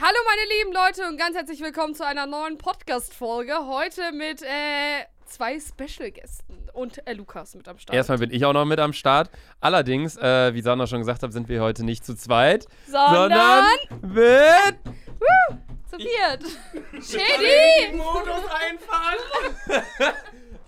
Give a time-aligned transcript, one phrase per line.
[0.00, 3.66] Hallo meine lieben Leute und ganz herzlich willkommen zu einer neuen Podcast-Folge.
[3.66, 7.96] Heute mit äh, zwei Special-Gästen und äh, Lukas mit am Start.
[7.96, 9.28] Erstmal bin ich auch noch mit am Start.
[9.60, 13.64] Allerdings, äh, wie Sandra schon gesagt hat, sind wir heute nicht zu zweit, sondern,
[14.02, 14.76] mit
[15.90, 16.44] zu viert.
[17.04, 17.96] Shady!
[17.96, 19.82] Modus einfahren.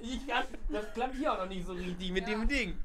[0.00, 2.76] ich kann, das klappt hier auch noch nicht so richtig mit dem Ding.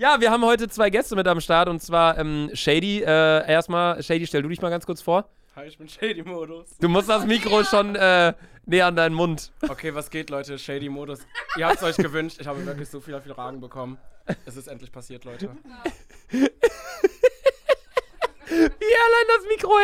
[0.00, 3.02] Ja, wir haben heute zwei Gäste mit am Start und zwar ähm, Shady.
[3.02, 5.28] Äh, erstmal, Shady, stell du dich mal ganz kurz vor.
[5.54, 6.78] Hi, ich bin Shady-Modus.
[6.80, 8.32] Du musst das Mikro schon äh,
[8.64, 9.52] näher an deinen Mund.
[9.68, 10.58] Okay, was geht, Leute?
[10.58, 11.18] Shady-Modus.
[11.58, 12.38] Ihr habt es euch gewünscht.
[12.40, 13.98] Ich habe wirklich so viele, viele Fragen bekommen.
[14.46, 15.50] Es ist endlich passiert, Leute.
[16.30, 16.48] Wie
[18.48, 19.76] er allein das Mikro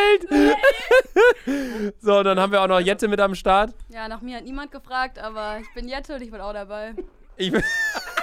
[1.45, 1.93] hält.
[2.01, 3.71] so, dann haben wir auch noch Jette mit am Start.
[3.89, 6.95] Ja, nach mir hat niemand gefragt, aber ich bin Jette und ich bin auch dabei.
[7.35, 7.61] Ich bin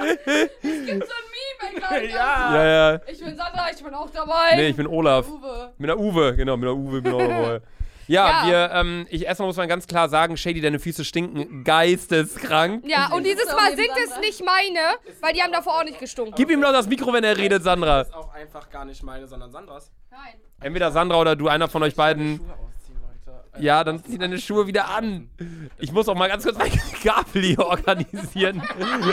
[0.00, 2.06] Es gibt so ein Meme, ich glaube.
[2.08, 2.54] Ja.
[2.54, 3.00] ja, ja.
[3.06, 4.54] Ich bin Sandra, ich bin auch dabei.
[4.56, 5.26] Nee, ich bin Olaf.
[5.28, 5.72] Uwe.
[5.78, 7.60] Mit der Uwe, genau, mit der Uwe bin ich auch dabei.
[8.06, 8.46] Ja, Ja.
[8.46, 12.84] wir, ähm, ich erstmal muss man ganz klar sagen, Shady, deine Füße stinken geisteskrank.
[12.86, 14.80] Ja, und dieses Mal sind es nicht meine,
[15.20, 16.34] weil die haben davor auch nicht gestunken.
[16.36, 17.98] Gib ihm doch das Mikro, wenn er redet, Sandra.
[17.98, 19.90] Das ist auch einfach gar nicht meine, sondern Sandras.
[20.10, 20.20] Nein.
[20.60, 22.38] Entweder Sandra oder du, einer von euch beiden.
[22.38, 23.44] Schuhe ausziehen, Leute.
[23.47, 25.30] Äh, Ja, dann zieh deine Schuhe wieder an.
[25.78, 28.62] Ich muss auch mal ganz kurz meine Gabel hier organisieren.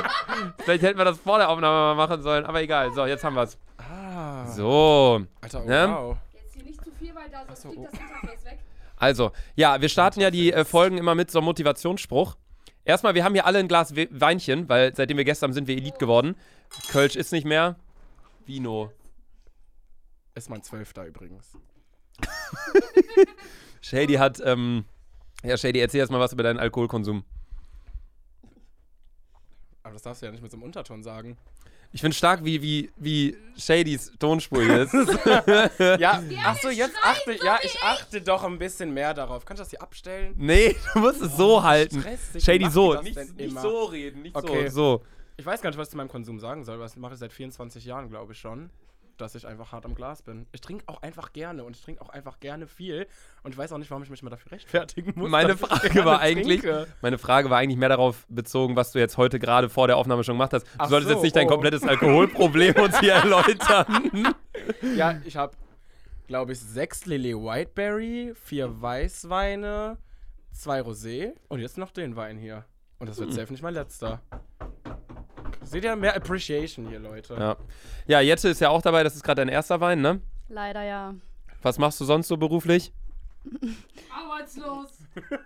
[0.64, 2.94] Vielleicht hätten wir das vor der Aufnahme mal machen sollen, aber egal.
[2.94, 3.58] So, jetzt haben wir's.
[3.78, 4.46] Ah.
[4.48, 5.22] So.
[5.42, 5.88] Alter, oh, Ne?
[5.90, 6.18] wow.
[6.34, 7.90] Jetzt hier nicht zu viel, weil da sonst so, fliegt oh.
[7.92, 8.60] das Interface weg.
[8.98, 12.36] Also, ja, wir starten ja die äh, Folgen immer mit so einem Motivationsspruch.
[12.86, 15.76] Erstmal, wir haben hier alle ein Glas We Weinchen, weil seitdem wir gestern sind wir
[15.76, 16.36] Elite geworden.
[16.92, 17.76] Kölsch ist nicht mehr.
[18.46, 18.92] Vino.
[20.36, 21.58] Ist mein Zwölfter übrigens.
[23.86, 24.84] Shady hat, ähm,
[25.44, 27.24] ja, Shady, erzähl erst mal was über deinen Alkoholkonsum.
[29.84, 31.38] Aber das darfst du ja nicht mit so einem Unterton sagen.
[31.92, 34.94] Ich finde stark, wie, wie, wie Shadys Tonspur hier ist.
[36.00, 39.46] Ja, ach so, jetzt achte, ja, ich achte doch ein bisschen mehr darauf.
[39.46, 40.34] Kannst du das hier abstellen?
[40.36, 42.02] nee, du musst es so halten.
[42.02, 42.96] stressig, Shady, so.
[42.96, 44.68] das Nicht, nicht so reden, nicht Okay.
[44.70, 44.98] so.
[44.98, 45.06] So.
[45.38, 47.20] Ich weiß gar nicht, was ich zu meinem Konsum sagen soll, weil das mache ich
[47.20, 48.72] seit 24 Jahren, glaube ich schon.
[49.18, 50.46] Dass ich einfach hart am Glas bin.
[50.52, 53.08] Ich trinke auch einfach gerne und ich trinke auch einfach gerne viel.
[53.44, 55.30] Und ich weiß auch nicht, warum ich mich mal dafür rechtfertigen muss.
[55.30, 56.88] Meine Frage war eigentlich, trinke.
[57.02, 60.24] meine Frage war eigentlich mehr darauf bezogen, was du jetzt heute gerade vor der Aufnahme
[60.26, 60.66] schon gemacht hast.
[60.66, 61.52] Du Ach solltest so, jetzt nicht dein oh.
[61.52, 64.36] komplettes Alkoholproblem uns hier erläutern.
[64.96, 65.56] Ja, ich habe,
[66.28, 69.98] glaube ich, sechs Lilly Whiteberry, vier Weißweine,
[70.52, 72.66] zwei Rosé und jetzt noch den Wein hier.
[73.00, 73.36] Und das wird Hm.
[73.36, 74.22] safe nicht mein letzter.
[75.66, 77.36] Seht ihr mehr Appreciation hier, Leute?
[77.36, 77.58] Ja.
[78.08, 80.22] ja, Jette ist ja auch dabei, das ist gerade dein erster Wein, ne?
[80.50, 81.16] Leider ja.
[81.62, 82.94] Was machst du sonst so beruflich?
[84.10, 84.90] Arbeitslos.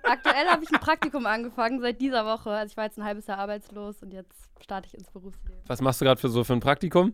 [0.04, 2.52] Aktuell habe ich ein Praktikum angefangen seit dieser Woche.
[2.52, 5.62] Also ich war jetzt ein halbes Jahr arbeitslos und jetzt starte ich ins Berufsleben.
[5.68, 7.14] Was machst du gerade für so für ein Praktikum?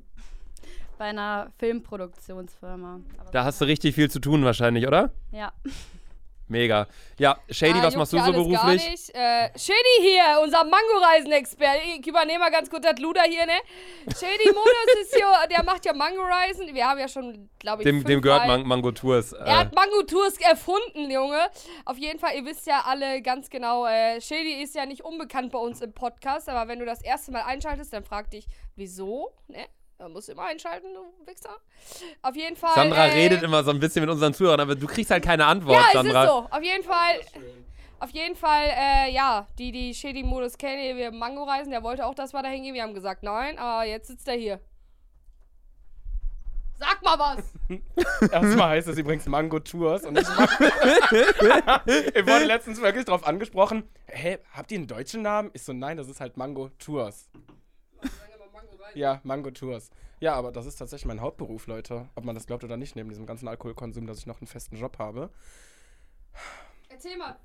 [0.98, 3.00] Bei einer Filmproduktionsfirma.
[3.18, 5.12] Aber Da hast du richtig viel zu tun wahrscheinlich, oder?
[5.32, 5.52] Ja.
[6.48, 6.88] Mega.
[7.18, 8.90] Ja, Shady, Ah, was machst du so beruflich?
[8.92, 9.10] nicht.
[9.16, 11.82] Äh, Shady hier, unser Mango-Reisen-Experte.
[12.00, 13.54] Ich übernehme mal ganz kurz das Luder hier, ne?
[14.14, 16.74] Shady Modus ist hier, der macht ja Mango-Reisen.
[16.74, 19.34] Wir haben ja schon, glaube ich, Dem, dem gehört Man Mango Tours.
[19.34, 21.40] Er Äh, hat Mango Tours erfunden, Junge.
[21.86, 25.52] Auf jeden Fall, ihr wisst ja alle ganz genau, äh, Shady ist ja nicht unbekannt
[25.52, 28.46] bei uns im Podcast, aber wenn du das erste Mal einschaltest, dann frag dich,
[28.76, 29.32] wieso?
[29.48, 29.66] Ne?
[29.98, 31.56] Man muss immer einschalten, du Wichser.
[32.22, 32.76] Auf jeden Fall.
[32.76, 35.46] Sandra äh, redet immer so ein bisschen mit unseren Zuhörern, aber du kriegst halt keine
[35.46, 36.24] Antwort, Ja, es Sandra.
[36.24, 36.48] ist so.
[36.52, 37.22] Auf jeden Fall.
[38.00, 42.14] Auf jeden Fall, äh, ja, die, die Shady-Modus kennen, wir Mango reisen, der wollte auch,
[42.14, 42.74] dass wir da hingehen.
[42.74, 44.60] Wir haben gesagt, nein, aber jetzt sitzt er hier.
[46.78, 47.54] Sag mal was!
[48.32, 50.28] Erstmal heißt es übrigens Mango Tours und ich,
[51.88, 53.88] ich wurde letztens wirklich drauf angesprochen.
[54.08, 55.52] Hä, habt ihr einen deutschen Namen?
[55.54, 57.30] Ich so, nein, das ist halt Mango Tours.
[58.94, 59.90] Ja, Mango Tours.
[60.20, 62.08] Ja, aber das ist tatsächlich mein Hauptberuf, Leute.
[62.16, 64.78] Ob man das glaubt oder nicht, neben diesem ganzen Alkoholkonsum, dass ich noch einen festen
[64.78, 65.30] Job habe.
[66.90, 67.36] Erzähl mal.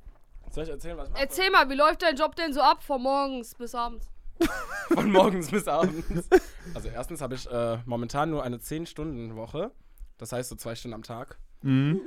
[0.50, 1.22] Soll ich erzählen, was ich mache?
[1.22, 4.06] Erzähl mal, wie läuft dein Job denn so ab, von morgens bis abends?
[4.88, 6.28] Von morgens bis abends.
[6.74, 9.70] Also erstens habe ich äh, momentan nur eine 10-Stunden-Woche.
[10.16, 11.38] Das heißt so zwei Stunden am Tag.
[11.60, 12.00] Mhm.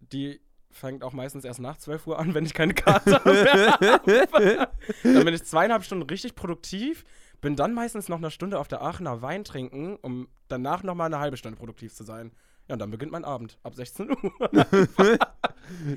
[0.00, 0.40] Die
[0.70, 4.68] fängt auch meistens erst nach 12 Uhr an, wenn ich keine Karte habe.
[5.02, 7.04] dann bin ich zweieinhalb Stunden richtig produktiv,
[7.40, 11.06] bin dann meistens noch eine Stunde auf der Aachener Wein trinken, um danach noch mal
[11.06, 12.32] eine halbe Stunde produktiv zu sein.
[12.68, 14.16] Ja, und dann beginnt mein Abend ab 16 Uhr.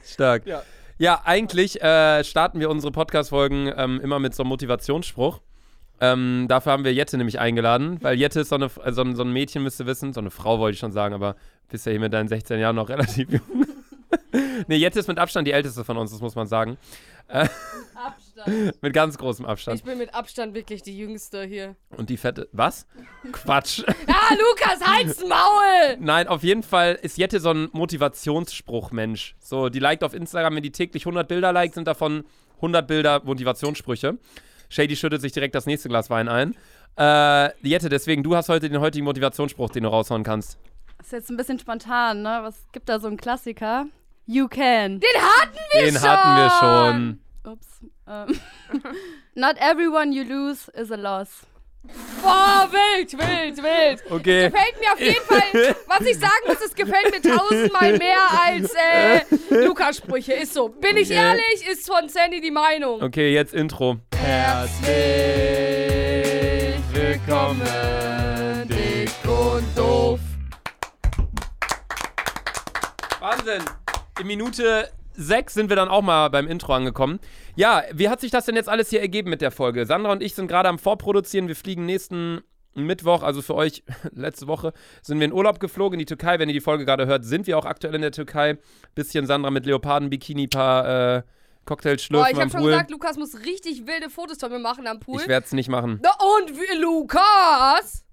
[0.05, 0.45] Stark.
[0.45, 0.63] Ja.
[0.97, 5.41] Ja, eigentlich äh, starten wir unsere Podcast-Folgen ähm, immer mit so einem Motivationsspruch.
[5.99, 9.15] Ähm, dafür haben wir Jette nämlich eingeladen, weil Jette ist so, eine, äh, so, ein,
[9.15, 11.35] so ein Mädchen, müsst ihr wissen, so eine Frau wollte ich schon sagen, aber
[11.69, 13.65] bist ja hier mit deinen 16 Jahren noch relativ jung.
[14.67, 16.77] nee, Jette ist mit Abstand die älteste von uns, das muss man sagen.
[17.27, 18.20] Abstand.
[18.41, 18.81] Abstand.
[18.83, 19.77] Mit ganz großem Abstand.
[19.79, 21.75] Ich bin mit Abstand wirklich die Jüngste hier.
[21.97, 22.49] Und die fette.
[22.51, 22.87] Was?
[23.31, 23.83] Quatsch.
[24.07, 25.97] Ah, Lukas, halt's Maul!
[25.99, 29.35] Nein, auf jeden Fall ist Jette so ein Motivationsspruch-Mensch.
[29.39, 32.23] So, die liked auf Instagram, wenn die täglich 100 Bilder liked, sind davon
[32.57, 34.17] 100 Bilder Motivationssprüche.
[34.69, 36.55] Shady schüttet sich direkt das nächste Glas Wein ein.
[36.97, 40.57] Äh, Jette, deswegen, du hast heute den heutigen Motivationsspruch, den du raushauen kannst.
[41.01, 42.39] Ist jetzt ein bisschen spontan, ne?
[42.43, 43.85] Was gibt da so einen Klassiker?
[44.27, 44.99] You can.
[44.99, 46.03] Den hatten wir Den schon!
[46.09, 47.53] hatten wir schon.
[47.53, 47.67] Ups.
[48.11, 48.39] Ähm.
[49.35, 51.45] Not everyone you lose is a loss.
[52.21, 54.01] Boah, wild, wild, wild.
[54.11, 54.49] Okay.
[54.49, 58.71] Gefällt mir auf jeden Fall, was ich sagen muss, es gefällt mir tausendmal mehr als
[58.75, 59.21] äh,
[59.65, 60.33] Lukas-Sprüche.
[60.33, 60.69] Ist so.
[60.69, 61.15] Bin ich Okay.
[61.19, 63.01] ehrlich, ist von Sandy die Meinung.
[63.01, 63.97] Okay, jetzt Intro.
[64.15, 64.89] Herzlich
[66.93, 67.61] willkommen,
[68.67, 70.19] dick und doof.
[73.19, 73.63] Wahnsinn.
[74.19, 77.19] In Minute 6 sind wir dann auch mal beim Intro angekommen.
[77.55, 79.85] Ja, wie hat sich das denn jetzt alles hier ergeben mit der Folge?
[79.85, 81.47] Sandra und ich sind gerade am Vorproduzieren.
[81.47, 82.41] Wir fliegen nächsten
[82.73, 83.83] Mittwoch, also für euch
[84.13, 86.39] letzte Woche, sind wir in Urlaub geflogen in die Türkei.
[86.39, 88.57] Wenn ihr die Folge gerade hört, sind wir auch aktuell in der Türkei.
[88.95, 91.23] Bisschen Sandra mit Leoparden, Bikini, paar äh,
[91.65, 94.59] Cocktails Boah, schlürfen ich am hab schon gesagt, Lukas muss richtig wilde Fotos von mir
[94.59, 95.21] machen am Pool.
[95.21, 95.99] Ich werde es nicht machen.
[96.01, 98.03] Na und Lukas?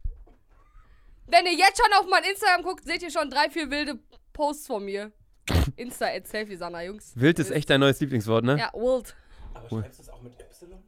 [1.26, 3.98] Wenn ihr jetzt schon auf mein Instagram guckt, seht ihr schon drei, vier wilde
[4.32, 5.12] Posts von mir.
[5.76, 7.12] Insta at Selfie, Sanna, Jungs.
[7.14, 8.58] Wild ist echt dein neues Lieblingswort, ne?
[8.58, 9.14] Ja, wild.
[9.54, 9.82] Aber Cool.
[9.82, 10.78] schreibst du es auch mit Y?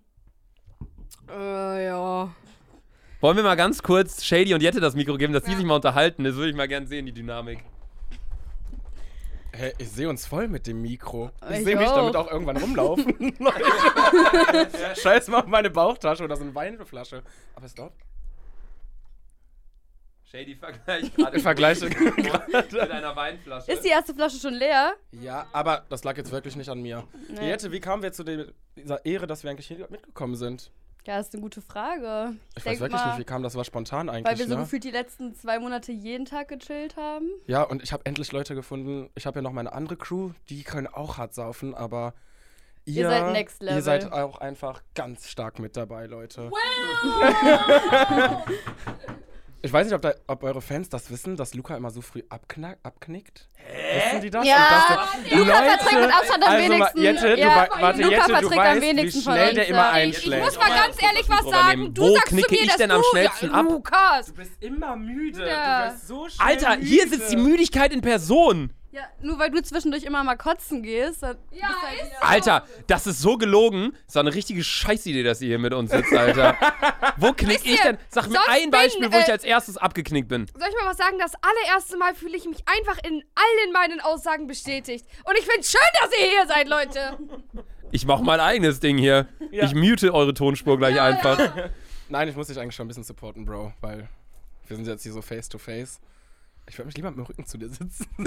[1.31, 2.35] Äh, ja.
[3.21, 5.57] Wollen wir mal ganz kurz Shady und Jette das Mikro geben, dass die Ja.
[5.59, 6.25] sich mal unterhalten?
[6.25, 7.63] Das würde ich mal gern sehen, die Dynamik.
[9.53, 11.31] Hä, ich sehe uns voll mit dem Mikro.
[11.51, 13.15] Ich Ich sehe mich damit auch irgendwann rumlaufen.
[15.03, 17.23] Scheiß mal auf meine Bauchtasche oder so eine Weinflasche.
[17.55, 17.93] Aber es dauert.
[20.31, 23.73] Shady vergleicht gerade Ich vergleiche mit einer Weinflasche.
[23.73, 24.95] Ist die erste Flasche schon leer?
[25.11, 27.05] Ja, aber das lag jetzt wirklich nicht an mir.
[27.29, 27.49] Nee.
[27.49, 30.71] Jette, wie kamen wir zu dieser Ehre, dass wir eigentlich hier mitgekommen sind?
[31.05, 32.37] Ja, ist eine gute Frage.
[32.57, 33.57] Ich, denk weiß wirklich mal, nicht, wie kam das?
[33.57, 34.61] War spontan eigentlich, Weil wir so ne?
[34.61, 37.29] gefühlt die letzten zwei Monate jeden Tag gechillt haben.
[37.47, 39.11] Ja, und ich habe endlich Leute gefunden.
[39.17, 42.15] Ich habe ja noch meine andere Crew, die können auch hart saufen, aber
[42.85, 43.83] ihr, Ihr seid next Ihr level.
[43.83, 46.51] seid auch einfach ganz stark mit dabei, Leute.
[49.63, 52.23] Ich weiß nicht, ob, da, ob eure Fans das wissen, dass Luca immer so früh
[52.31, 53.49] abknack, abknickt.
[53.95, 54.47] Wissen die das?
[54.47, 57.03] Ja, der- Luca verträgt mit Abstand am also wenigsten.
[57.03, 59.55] Jette, du, ja, warte, Luca Jette, du verträgt am weißt, wie wenigsten von schnell uns,
[59.55, 59.89] der immer ja.
[59.91, 60.45] Ich einschlägt.
[60.45, 61.95] muss mal ganz ehrlich was sagen.
[61.95, 63.67] Du Wo sagst zu knicke mir, ich denn am schnellsten ja, ab?
[63.69, 64.27] Lukas.
[64.27, 65.47] Du bist immer müde.
[65.47, 65.87] Ja.
[65.89, 66.87] Du bist so schnell Alter, müde.
[66.87, 68.73] hier sitzt die Müdigkeit in Person.
[68.93, 71.23] Ja, nur weil du zwischendurch immer mal kotzen gehst.
[71.23, 72.23] Dann Ja, bist halt ist.
[72.23, 73.97] Alter, das ist so gelogen.
[74.07, 76.57] Das war eine richtige Scheißidee, dass ihr hier mit uns sitzt, Alter.
[77.17, 77.99] Wo knick ich denn?
[78.09, 80.47] Sag mir ein bin, Beispiel, wo ich äh, als erstes abgeknickt bin.
[80.59, 81.19] Soll ich mal was sagen?
[81.21, 85.07] Das allererste Mal fühle ich mich einfach in allen meinen Aussagen bestätigt.
[85.25, 87.19] Und ich finde schön, dass ihr hier seid, Leute.
[87.93, 89.27] Ich mach mein eigenes Ding hier.
[89.51, 89.65] Ja.
[89.65, 91.71] Ich mute eure Tonspur gleich einfach.
[92.09, 94.09] Nein, ich muss dich eigentlich schon ein bisschen supporten, Bro, weil
[94.69, 96.01] wir sind jetzt hier so face to face.
[96.71, 98.07] Ich würde mich lieber mit dem Rücken zu dir sitzen.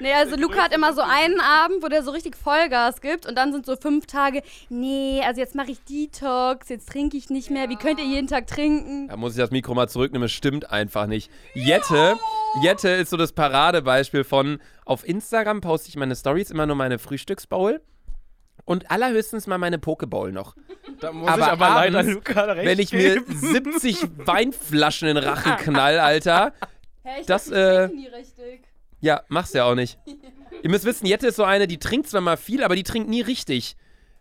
[0.00, 3.34] Nee, also Luca hat immer so einen Abend, wo der so richtig Vollgas gibt und
[3.36, 7.50] dann sind so fünf Tage, nee, also jetzt mache ich Detox, jetzt trinke ich nicht
[7.50, 7.70] mehr.
[7.70, 9.08] Wie könnt ihr jeden Tag trinken?
[9.08, 11.30] Da muss ich das Mikro mal zurücknehmen, es stimmt einfach nicht.
[11.54, 12.16] Jette,
[12.62, 16.98] Jette ist so das Paradebeispiel von, auf Instagram poste ich meine Stories immer nur meine
[16.98, 17.80] Frühstücksbowl
[18.64, 20.56] und allerhöchstens mal meine Pokeball noch.
[21.00, 23.38] Da muss Aber ich aber leider abends, Luca recht Wenn ich mir geben.
[23.38, 26.52] 70 Weinflaschen in Rachen knall, Alter.
[27.02, 28.62] Hä, ich Das, äh, trinke nie richtig.
[29.00, 29.98] Ja, mach's ja auch nicht.
[30.62, 33.08] Ihr müsst wissen, Jette ist so eine, die trinkt zwar mal viel, aber die trinkt
[33.08, 33.76] nie richtig.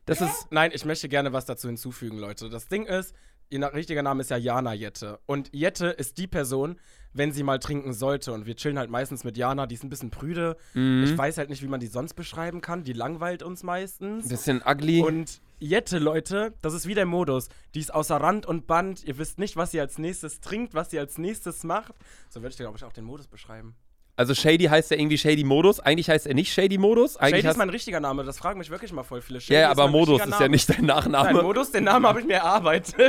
[0.05, 0.47] Das ist.
[0.51, 2.49] Nein, ich möchte gerne was dazu hinzufügen, Leute.
[2.49, 3.15] Das Ding ist,
[3.53, 5.19] ihr richtiger Name ist ja Jana Jette.
[5.25, 6.77] Und Jette ist die Person,
[7.13, 8.33] wenn sie mal trinken sollte.
[8.33, 10.57] Und wir chillen halt meistens mit Jana, die ist ein bisschen prüde.
[10.73, 11.03] Mhm.
[11.05, 12.83] Ich weiß halt nicht, wie man die sonst beschreiben kann.
[12.83, 14.25] Die langweilt uns meistens.
[14.25, 15.01] Ein bisschen ugly.
[15.01, 17.49] Und Jette, Leute, das ist wie der Modus.
[17.75, 19.03] Die ist außer Rand und Band.
[19.05, 21.93] Ihr wisst nicht, was sie als nächstes trinkt, was sie als nächstes macht.
[22.29, 23.75] So würde ich dir, glaube ich, auch den Modus beschreiben.
[24.15, 25.79] Also Shady heißt ja irgendwie Shady Modus.
[25.79, 27.17] Eigentlich heißt er nicht Shady Modus.
[27.17, 29.39] Eigentlich Shady ist mein richtiger Name, das fragen mich wirklich mal voll viele.
[29.39, 31.33] ja, Shady ja, aber mein Modus ist ja nicht dein Nachname.
[31.33, 32.95] Nein, Modus, den Namen habe ich mir erarbeitet.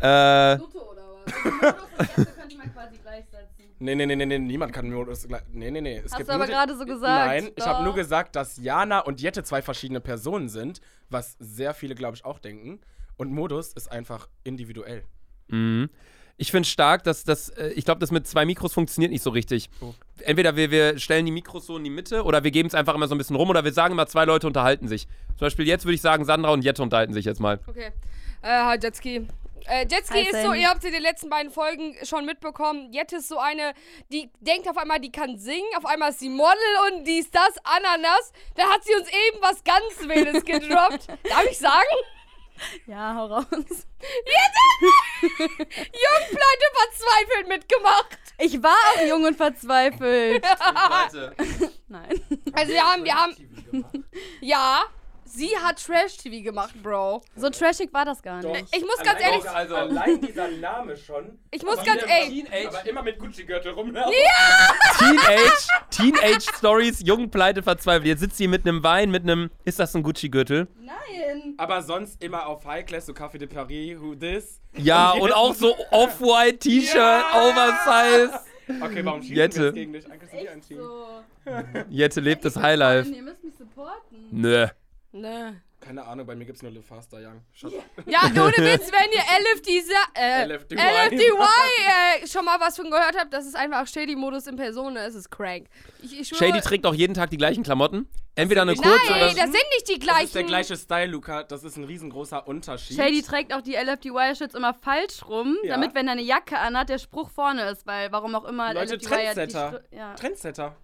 [0.00, 0.58] äh,
[3.78, 5.42] nee, nee, nee, nee, nee, niemand kann Modus gleich.
[5.52, 5.98] Nee, nee, nee.
[5.98, 7.26] Es Hast gibt du aber gerade so gesagt.
[7.26, 7.84] Nein, ich habe Doch.
[7.84, 10.80] nur gesagt, dass Jana und Jette zwei verschiedene Personen sind,
[11.10, 12.80] was sehr viele, glaube ich, auch denken.
[13.16, 15.04] Und Modus ist einfach individuell.
[15.48, 15.90] Mhm.
[16.40, 19.28] Ich finde stark, dass das, äh, ich glaube, das mit zwei Mikros funktioniert nicht so
[19.28, 19.68] richtig.
[19.82, 19.92] Oh.
[20.20, 22.94] Entweder wir, wir stellen die Mikros so in die Mitte oder wir geben es einfach
[22.94, 25.06] immer so ein bisschen rum oder wir sagen immer, zwei Leute unterhalten sich.
[25.36, 27.60] Zum Beispiel jetzt würde ich sagen, Sandra und Jette unterhalten sich jetzt mal.
[27.66, 27.92] Okay.
[28.40, 29.26] Äh, hi Jetski.
[29.66, 32.90] Äh, Jetski ist so, ihr habt sie in den letzten beiden Folgen schon mitbekommen.
[32.90, 33.74] Jette ist so eine,
[34.10, 36.56] die denkt auf einmal, die kann singen, auf einmal ist sie Model
[36.90, 38.32] und die ist das, Ananas.
[38.56, 41.06] Da hat sie uns eben was ganz Wildes gedroppt.
[41.28, 41.74] Darf ich sagen?
[42.86, 43.44] Ja, hau raus.
[45.20, 48.18] Jungpleite verzweifelt mitgemacht.
[48.38, 50.44] Ich war auch jung und verzweifelt.
[51.12, 51.34] Leute.
[51.88, 52.20] Nein.
[52.52, 53.36] Also wir haben, wir haben,
[54.40, 54.82] ja,
[55.30, 57.22] sie hat Trash-TV gemacht, Bro.
[57.36, 58.74] So trashig war das gar nicht.
[58.74, 61.38] Ich muss ganz Allein ehrlich, also- allein dieser Name schon.
[61.50, 64.12] ich muss Aber ganz ehrlich, Teenage, Aber immer mit Gucci-Gürtel rumlaufen.
[64.98, 68.06] Teenage, Teenage Stories, jung, pleite, verzweifelt.
[68.06, 70.68] Jetzt sitzt sie mit einem Wein, mit einem, ist das ein Gucci-Gürtel?
[70.78, 71.54] Nein.
[71.58, 74.60] Aber sonst immer auf High Class, so Café de Paris, who this?
[74.76, 77.24] Ja, Und und auch so Off-White T-Shirt, Ja.
[77.34, 78.40] Oversize.
[78.82, 79.58] Okay, warum schießen Jette.
[79.58, 80.06] wir jetzt gegen dich?
[80.10, 80.78] Eigentlich sind wir ein Team.
[80.78, 81.06] So.
[81.88, 83.08] Jette lebt das Highlife.
[83.10, 84.28] Ihr müsst mich supporten.
[84.30, 84.68] Nö.
[85.12, 85.62] Ne.
[85.80, 87.40] Keine Ahnung, bei mir gibt's nur Live Faster Young.
[87.54, 87.82] Shut up.
[88.06, 89.22] Ja, ohne Witz, wenn ihr
[89.54, 89.78] LFD,
[90.14, 90.76] äh, LFDY.
[90.76, 95.14] LFDY äh, schon mal was von gehört habt, das ist einfach Shady-Modus in Person, es
[95.14, 95.68] ist crank.
[96.02, 98.06] Ich, ich schwöre, Shady trägt auch jeden Tag die gleichen Klamotten.
[98.34, 99.26] Entweder eine kurze Nein, oder.
[99.28, 100.24] das sind nicht die Das gleichen.
[100.26, 101.44] ist der gleiche Style, Luca.
[101.44, 102.98] Das ist ein riesengroßer Unterschied.
[102.98, 105.76] Shady trägt auch die LFDY-Shirts immer falsch rum, Ja.
[105.76, 108.96] damit, wenn er eine Jacke anhat, der Spruch vorne ist, weil warum auch immer Leute,
[108.96, 109.80] LFDY Trendsetter.
[109.92, 110.14] Ja.
[110.14, 110.76] Trendsetter.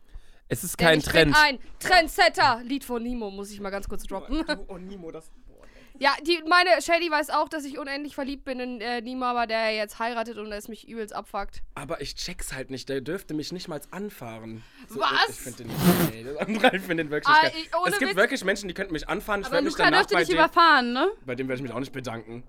[0.49, 1.33] Es ist kein ich Trend.
[1.33, 2.61] bin ein Trendsetter.
[2.65, 4.45] Lied von Nemo, muss ich mal ganz kurz droppen.
[4.47, 5.29] Du und Nimo, das.
[5.47, 5.57] Boah.
[5.99, 9.47] Ja, die, meine Shady weiß auch, dass ich unendlich verliebt bin in äh, Nemo, aber
[9.47, 11.63] der jetzt heiratet und es mich übelst abfuckt.
[11.75, 12.91] Aber ich check's halt nicht.
[12.91, 14.63] Der dürfte mich nicht mal anfahren.
[14.91, 15.11] So, Was?
[15.25, 16.63] Ich, ich finde den nicht.
[16.63, 17.53] Nee, ich finde den wirklich Ah, geil.
[17.57, 18.17] ich- Es gibt Witz.
[18.17, 19.41] wirklich Menschen, die könnten mich anfahren.
[19.41, 21.09] Ich Aber mich Luca danach dürfte bei dich dem, überfahren, ne?
[21.25, 22.43] bei dem werde ich mich auch nicht bedanken.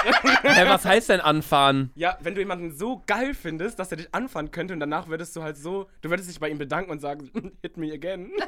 [0.42, 1.90] Hä, was heißt denn anfahren?
[1.94, 5.36] Ja, wenn du jemanden so geil findest, dass er dich anfahren könnte und danach würdest
[5.36, 7.30] du halt so, du würdest dich bei ihm bedanken und sagen,
[7.62, 8.30] hit me again.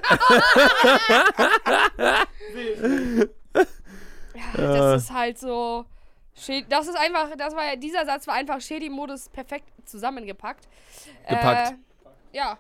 [4.35, 5.85] Ja, das ist halt so.
[6.69, 10.67] Das ist einfach, das war ja, dieser Satz war einfach Shady-Modus perfekt zusammengepackt.
[11.29, 11.73] Gepackt.
[11.73, 12.59] Äh, ja.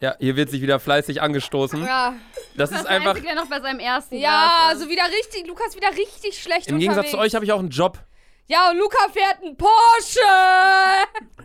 [0.00, 1.84] Ja, hier wird sich wieder fleißig angestoßen.
[1.84, 2.14] Ja,
[2.56, 3.10] Das Das ist einfach.
[3.10, 6.78] Einzige, der noch bei seinem ersten ja so wieder richtig, Lukas wieder richtig schlecht Im
[6.78, 7.32] Gegensatz zu unterwegs.
[7.32, 7.98] euch habe ich auch einen Job.
[8.46, 10.20] Ja, und Luca fährt einen Porsche!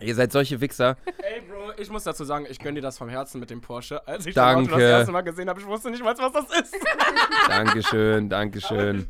[0.00, 0.98] Ihr seid solche Wichser.
[1.22, 4.06] Ey, Bro, ich muss dazu sagen, ich gönne dir das vom Herzen mit dem Porsche.
[4.06, 4.64] Als ich Danke.
[4.64, 6.76] das Auto das erste Mal gesehen habe, ich wusste nicht mal, was das ist.
[7.48, 9.08] Dankeschön, Dankeschön,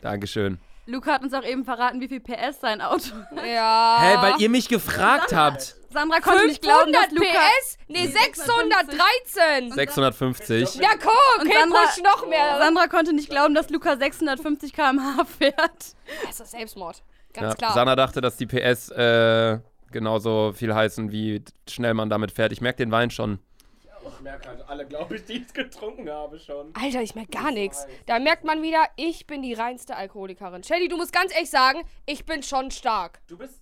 [0.00, 0.58] Dankeschön.
[0.86, 3.46] Luca hat uns auch eben verraten, wie viel PS sein Auto hat.
[3.46, 3.98] Ja.
[4.00, 5.76] Hä, weil ihr mich gefragt habt.
[5.92, 7.26] Sandra konnte nicht glauben, 500 dass Luca...
[7.60, 7.78] PS?
[7.88, 9.72] Nee, 613!
[9.72, 10.74] 650.
[10.76, 11.12] Ja, guck,
[11.44, 12.58] Und Sandra- push noch mehr.
[12.58, 15.56] Sandra konnte nicht glauben, dass Luca 650 km/h fährt.
[16.26, 17.02] Das ist Selbstmord.
[17.32, 17.74] Ganz Ja, klar.
[17.74, 19.58] Sana dachte, dass die PS äh,
[19.90, 22.52] genauso viel heißen, wie schnell man damit fährt.
[22.52, 23.38] Ich merke den Wein schon.
[24.12, 26.72] Ich merke halt alle, glaube ich, die es getrunken habe schon.
[26.74, 27.86] Alter, ich merke gar nichts.
[28.06, 30.64] Da merkt man wieder, ich bin die reinste Alkoholikerin.
[30.64, 33.20] Shelly, du musst ganz ehrlich sagen, ich bin schon stark.
[33.28, 33.59] Du bist,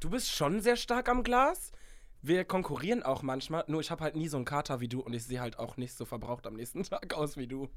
[0.00, 1.72] du bist schon sehr stark am Glas.
[2.20, 5.12] Wir konkurrieren auch manchmal, nur ich habe halt nie so einen Kater wie du und
[5.14, 7.68] ich sehe halt auch nicht so verbraucht am nächsten Tag aus wie du.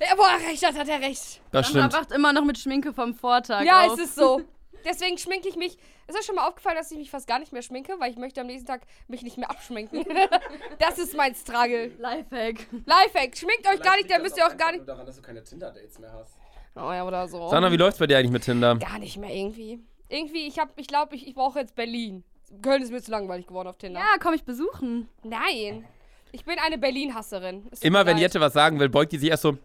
[0.00, 1.40] Ja, boah, recht hat, hat er recht.
[1.52, 1.92] Das Sandra stimmt.
[1.92, 3.92] wacht immer noch mit Schminke vom Vortag Ja, auf.
[3.98, 4.42] es ist so.
[4.84, 5.78] Deswegen schminke ich mich.
[6.08, 8.16] Ist euch schon mal aufgefallen, dass ich mich fast gar nicht mehr schminke, weil ich
[8.16, 10.04] möchte am nächsten Tag mich nicht mehr abschminken.
[10.80, 11.92] das ist mein Struggle.
[11.98, 12.66] Lifehack.
[12.84, 14.88] Lifehack, schminkt euch gar nicht, dann müsst ihr auch gar nicht.
[14.88, 16.36] daran, dass du keine Tinder-Dates mehr hast.
[16.74, 17.48] Oh ja, oder so.
[17.48, 18.74] Sana, wie läuft's bei dir eigentlich mit Tinder?
[18.76, 19.78] Gar nicht mehr irgendwie.
[20.12, 22.22] Irgendwie, ich hab, ich glaube, ich, ich brauche jetzt Berlin.
[22.60, 23.98] Köln ist mir zu langweilig geworden auf Tinder.
[23.98, 25.08] Ja, komm ich besuchen.
[25.22, 25.86] Nein.
[26.32, 27.70] Ich bin eine Berlin-Hasserin.
[27.80, 28.22] Immer wenn leid.
[28.22, 29.56] Jette was sagen will, beugt die sich erst so.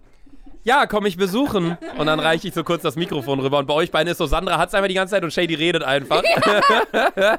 [0.67, 1.77] Ja, komm ich besuchen.
[1.97, 3.59] Und dann reiche ich so kurz das Mikrofon rüber.
[3.59, 5.81] Und bei euch beiden ist so, Sandra hat's einfach die ganze Zeit und Shady redet
[5.81, 6.21] einfach.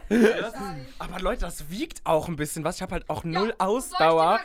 [0.98, 2.76] Aber Leute, das wiegt auch ein bisschen was.
[2.76, 4.40] Ich habe halt auch null soll ich dir Ausdauer.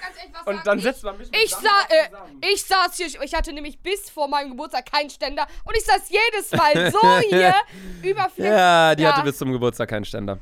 [0.46, 3.80] Und dann Ich- setzt man mich Ich, sa äh, ich saß hier, ich hatte nämlich
[3.80, 7.00] bis vor meinem Geburtstag keinen Ständer und ich saß jedes Mal so
[7.30, 7.54] hier
[8.02, 8.46] über vier.
[8.46, 9.14] Ja, die Ja.
[9.14, 10.40] hatte bis zum Geburtstag keinen Ständer.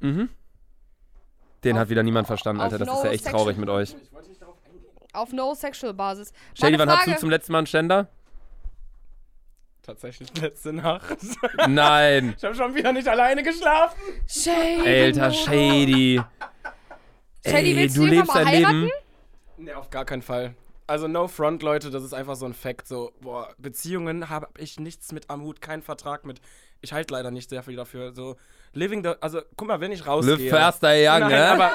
[0.00, 0.28] Mhm.
[1.64, 2.78] Den hat wieder niemand verstanden, auf Alter.
[2.78, 3.94] Das no ist ja echt sexual- traurig mit euch.
[4.02, 4.41] Ich wollte nicht
[5.12, 6.32] Auf No-Sexual-Basis.
[6.54, 8.08] Shady, Meine wann hast du Frage- zum letzten Mal einen Ständer?
[9.82, 11.16] Tatsächlich letzte Nacht.
[11.68, 12.34] Nein.
[12.38, 13.98] Ich habe schon wieder nicht alleine geschlafen.
[14.28, 14.88] Shady.
[14.88, 16.22] Alter, Shady.
[17.44, 18.66] Shady, Ey, willst du du lebst dein mal Leben.
[18.66, 18.90] heiraten?
[19.56, 20.54] Nee, auf gar keinen Fall.
[20.86, 22.86] Also no front, Leute, das ist einfach so ein Fact.
[22.86, 26.40] So, boah, Beziehungen habe ich nichts mit am Hut, keinen Vertrag mit.
[26.82, 28.12] Ich halte leider nicht sehr viel dafür.
[28.12, 28.36] So,
[28.72, 30.34] living the, also guck mal, wenn ich rausgehe.
[30.36, 31.50] Live faster young, Nein, ne?
[31.50, 31.70] aber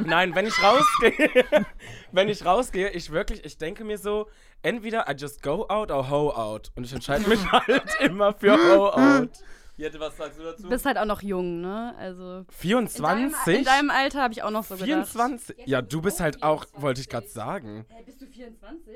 [0.06, 1.66] nein, wenn ich rausgehe,
[2.12, 4.28] wenn ich rausgehe, ich wirklich, ich denke mir so,
[4.62, 8.56] entweder I just go out or ho out und ich entscheide mich halt immer für
[8.56, 9.30] ho out.
[9.76, 10.62] Jette, was sagst du dazu?
[10.62, 11.94] Du bist halt auch noch jung, ne?
[11.98, 12.38] Also.
[12.38, 13.44] In 24?
[13.44, 14.86] deinem, in deinem Alter habe ich auch noch so gedacht.
[14.86, 15.66] 24?
[15.66, 17.84] Ja, du bist halt auch, wollte ich gerade sagen.
[17.90, 18.94] Hey, bist du 24?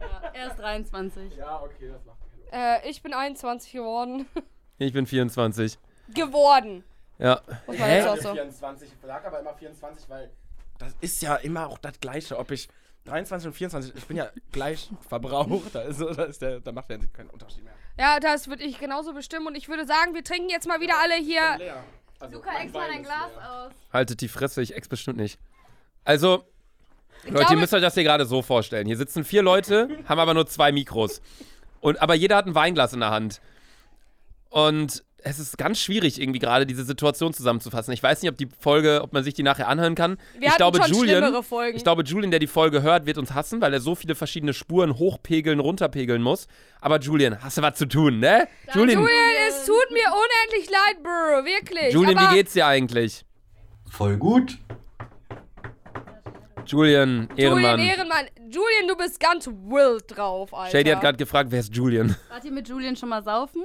[0.00, 1.36] ja, er ist 23.
[1.36, 2.19] Ja, okay, das macht
[2.52, 4.26] Äh, ich bin 21 geworden.
[4.82, 5.78] Ich bin 24.
[6.14, 6.84] geworden.
[7.18, 7.42] Ja.
[7.66, 7.96] Muss man Hä?
[7.98, 8.32] jetzt auch so.
[8.32, 10.30] 24, ich sag aber immer 24, weil
[10.78, 12.66] das ist ja immer auch das Gleiche, ob ich
[13.04, 16.98] 23 und 24, ich bin ja gleich verbraucht, also da, ist der, da macht der
[17.12, 17.74] keinen Unterschied mehr.
[17.98, 19.46] Ja, das würde ich genauso bestimmen.
[19.46, 21.58] Und ich würde sagen, wir trinken jetzt mal wieder alle hier.
[21.58, 21.84] Leer.
[22.18, 23.52] Also Luca, ex mal dein Glas leer.
[23.52, 23.72] aus.
[23.92, 25.38] Haltet die Fresse, ich ex bestimmt nicht.
[26.04, 26.44] Also,
[27.26, 28.86] Leute, ihr müsst euch das hier gerade so vorstellen.
[28.86, 31.20] Hier sitzen vier Leute, haben aber nur zwei Mikros.
[31.80, 33.40] Und, aber jeder hat ein Weinglas in der Hand.
[34.50, 37.92] Und es ist ganz schwierig, irgendwie gerade diese Situation zusammenzufassen.
[37.92, 40.18] Ich weiß nicht, ob die Folge, ob man sich die nachher anhören kann.
[40.38, 41.76] Wir ich glaube, schon Julian, schlimmere Folgen.
[41.76, 44.54] ich glaube, Julian, der die Folge hört, wird uns hassen, weil er so viele verschiedene
[44.54, 46.46] Spuren hochpegeln, runterpegeln muss.
[46.80, 48.48] Aber Julian, hast du was zu tun, ne?
[48.74, 51.44] Julian, Julian, es tut mir unendlich leid, Bro.
[51.44, 51.92] Wirklich.
[51.92, 53.24] Julian, aber wie geht's dir eigentlich?
[53.90, 54.58] Voll gut.
[56.70, 57.78] Julian, Ehrenmann.
[57.78, 58.26] Julian Ehrenmann.
[58.48, 60.70] Julian, du bist ganz wild drauf, Alter.
[60.70, 62.14] Shady hat gerade gefragt, wer ist Julian?
[62.28, 63.64] Wart ihr mit Julian schon mal saufen?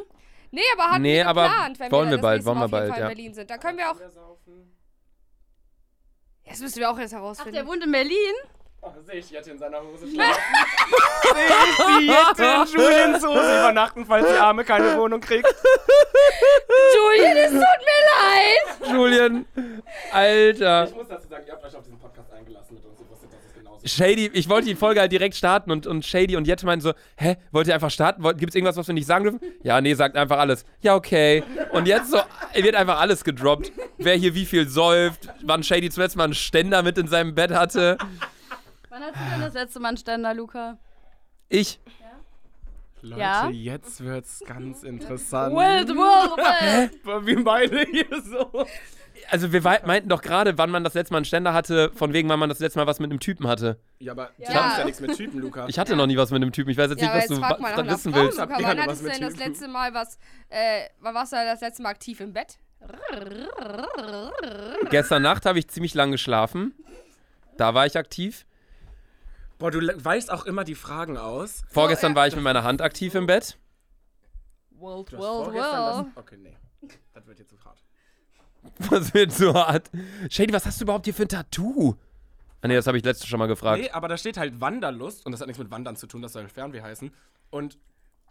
[0.50, 2.66] Nee, aber hatten Nee, wir aber geplant, wenn wollen wir, wir das bald, wollen wir
[2.66, 3.10] auf jeden bald, Fall ja.
[3.10, 3.50] in Berlin sind.
[3.50, 3.98] Dann können wir auch.
[6.46, 7.54] Das müssen wir auch erst Ach, herausfinden.
[7.54, 8.16] der wohnt in Berlin?
[8.82, 10.42] Oh, sehe ich Jette in seiner Hose schlafen.
[11.34, 15.48] sehe ich wie Jette in Julians Hose übernachten, falls die Arme keine Wohnung kriegt.
[16.96, 18.92] Julian, es tut mir leid.
[18.94, 19.46] Julian,
[20.12, 20.86] Alter.
[20.88, 22.65] Ich muss dazu sagen, ihr habt euch auf diesen Podcast eingelassen
[23.86, 26.94] Shady, ich wollte die Folge halt direkt starten und, und Shady und Jette meinten so,
[27.18, 28.24] hä, wollt ihr einfach starten?
[28.38, 29.40] Gibt es irgendwas, was wir nicht sagen dürfen?
[29.64, 30.66] Ja, nee, sagt einfach alles.
[30.82, 31.44] Ja, okay.
[31.72, 32.18] Und jetzt so,
[32.56, 33.72] wird einfach alles gedroppt.
[33.98, 37.52] Wer hier wie viel säuft, wann Shady zuletzt mal einen Ständer mit in seinem Bett
[37.52, 37.98] hatte.
[38.90, 40.78] Wann hast du denn das letzte Mal einen Ständer, Luca?
[41.50, 41.80] Ich.
[43.02, 43.50] Leute, Ja?
[43.50, 45.54] jetzt wird's ganz interessant.
[45.56, 47.26] Wild, wild, wild.
[47.28, 48.66] Wir beide hier so.
[49.32, 52.30] Also wir meinten doch gerade, wann man das letzte Mal einen Ständer hatte, von wegen,
[52.30, 53.80] wann man das letzte Mal was mit einem Typen hatte.
[54.00, 54.52] Ja, aber Ja.
[54.52, 55.68] du hast ja nichts mit Typen, Luca.
[55.68, 56.70] Ich hatte noch nie was mit einem Typen.
[56.72, 58.38] Ich weiß jetzt Ja, nicht, was jetzt du wa- wissen Frau, willst.
[58.40, 58.56] Luca.
[58.62, 60.18] Wann hattest du denn das letzte Mal was,
[60.50, 62.58] äh, wann warst du das letzte Mal aktiv im Bett?
[64.90, 66.74] Gestern Nacht habe ich ziemlich lang geschlafen.
[67.58, 68.46] Da war ich aktiv.
[69.58, 71.64] Boah, du weißt auch immer die Fragen aus.
[71.70, 73.58] Vorgestern war ich mit meiner Hand aktiv im Bett.
[74.78, 75.64] Vorgestern wild.
[75.64, 76.06] das.
[76.16, 76.58] Okay, nee.
[77.14, 77.82] Das wird jetzt zu hart.
[78.90, 79.90] Was wird so hart?
[80.30, 81.96] Shady, was hast du überhaupt hier für ein Tattoo?
[82.62, 83.82] Ah, nee, das habe ich letztes schon mal gefragt.
[83.82, 86.34] Nee, aber da steht halt Wanderlust und das hat nichts mit Wandern zu tun, das
[86.34, 87.12] soll Fernweh heißen.
[87.52, 87.78] Und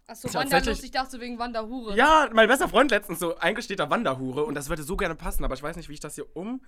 [0.07, 1.95] Achso, Tatsächlich- Wanderlust, ich dachte wegen Wanderhure.
[1.97, 5.15] ja, mein bester Freund letztens so, eigentlich steht da Wanderhure und das würde so gerne
[5.15, 6.61] passen, aber ich weiß nicht, wie ich das hier um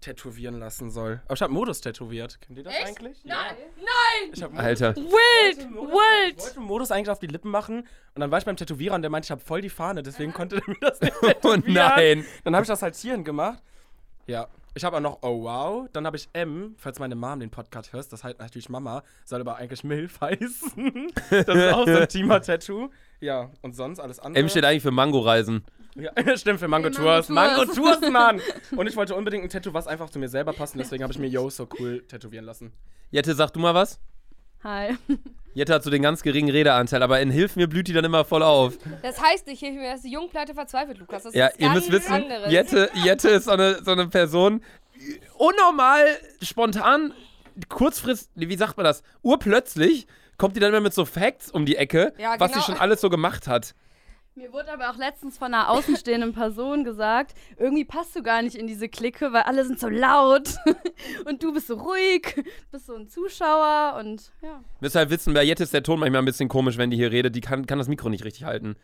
[0.00, 1.20] tätowieren lassen soll.
[1.24, 2.40] Aber ich habe Modus tätowiert.
[2.40, 2.86] Kennt ihr das Echt?
[2.86, 3.24] eigentlich?
[3.24, 4.30] Nein, nein!
[4.32, 4.96] Ich hab Modus- Alter.
[4.96, 6.38] Wild, Ich wild!
[6.42, 7.80] wollte Modus eigentlich auf die Lippen machen
[8.14, 10.32] und dann war ich beim Tätowierer und der meinte, ich habe voll die Fahne, deswegen
[10.32, 11.72] konnte er mir das nicht Oh tätowieren.
[11.72, 12.24] nein.
[12.44, 13.62] Dann habe ich das halt hierhin gemacht.
[14.26, 14.48] Ja.
[14.74, 15.88] Ich habe auch noch Oh Wow.
[15.94, 19.40] Dann habe ich M, falls meine Mom den Podcast hört, das heißt natürlich Mama, soll
[19.40, 21.12] aber eigentlich Milf heißen.
[21.30, 22.90] das ist auch so ein Teamer-Tattoo.
[23.20, 24.42] Ja, und sonst alles andere.
[24.42, 25.64] M steht eigentlich für Mango-Reisen.
[25.96, 27.28] Ja, stimmt, für Mango Tours.
[27.28, 28.40] Mango Mango Tours, Mann!
[28.76, 30.74] Und ich wollte unbedingt ein Tattoo, was einfach zu mir selber passt.
[30.74, 32.72] und Deswegen habe ich mir Yo so cool tätowieren lassen.
[33.10, 33.98] Jette, sag du mal was?
[34.62, 34.96] Hi.
[35.54, 38.24] Jette hat so den ganz geringen Redeanteil, aber in Hilf mir blüht die dann immer
[38.24, 38.74] voll auf.
[39.02, 41.22] Das heißt nicht, hier ist die Jungpleite verzweifelt, Lukas.
[41.22, 42.50] Das ist Ja, was ihr müsst wissen, anderes.
[42.52, 44.60] Jette, Jette ist so eine, so eine Person,
[45.38, 46.04] unnormal,
[46.42, 47.12] spontan,
[47.68, 50.06] kurzfrist, wie sagt man das, urplötzlich
[50.38, 52.66] kommt die dann immer mit so Facts um die Ecke, Ja, was sie genau.
[52.66, 53.74] schon alles so gemacht hat.
[54.38, 58.54] Mir wurde aber auch letztens von einer außenstehenden Person gesagt, irgendwie passt du gar nicht
[58.54, 60.56] in diese Clique, weil alle sind so laut
[61.24, 64.62] und du bist so ruhig, bist so ein Zuschauer und ja.
[64.94, 67.34] Halt wissen, bei Jette ist der Ton manchmal ein bisschen komisch, wenn die hier redet.
[67.34, 68.76] Die kann, kann das Mikro nicht richtig halten.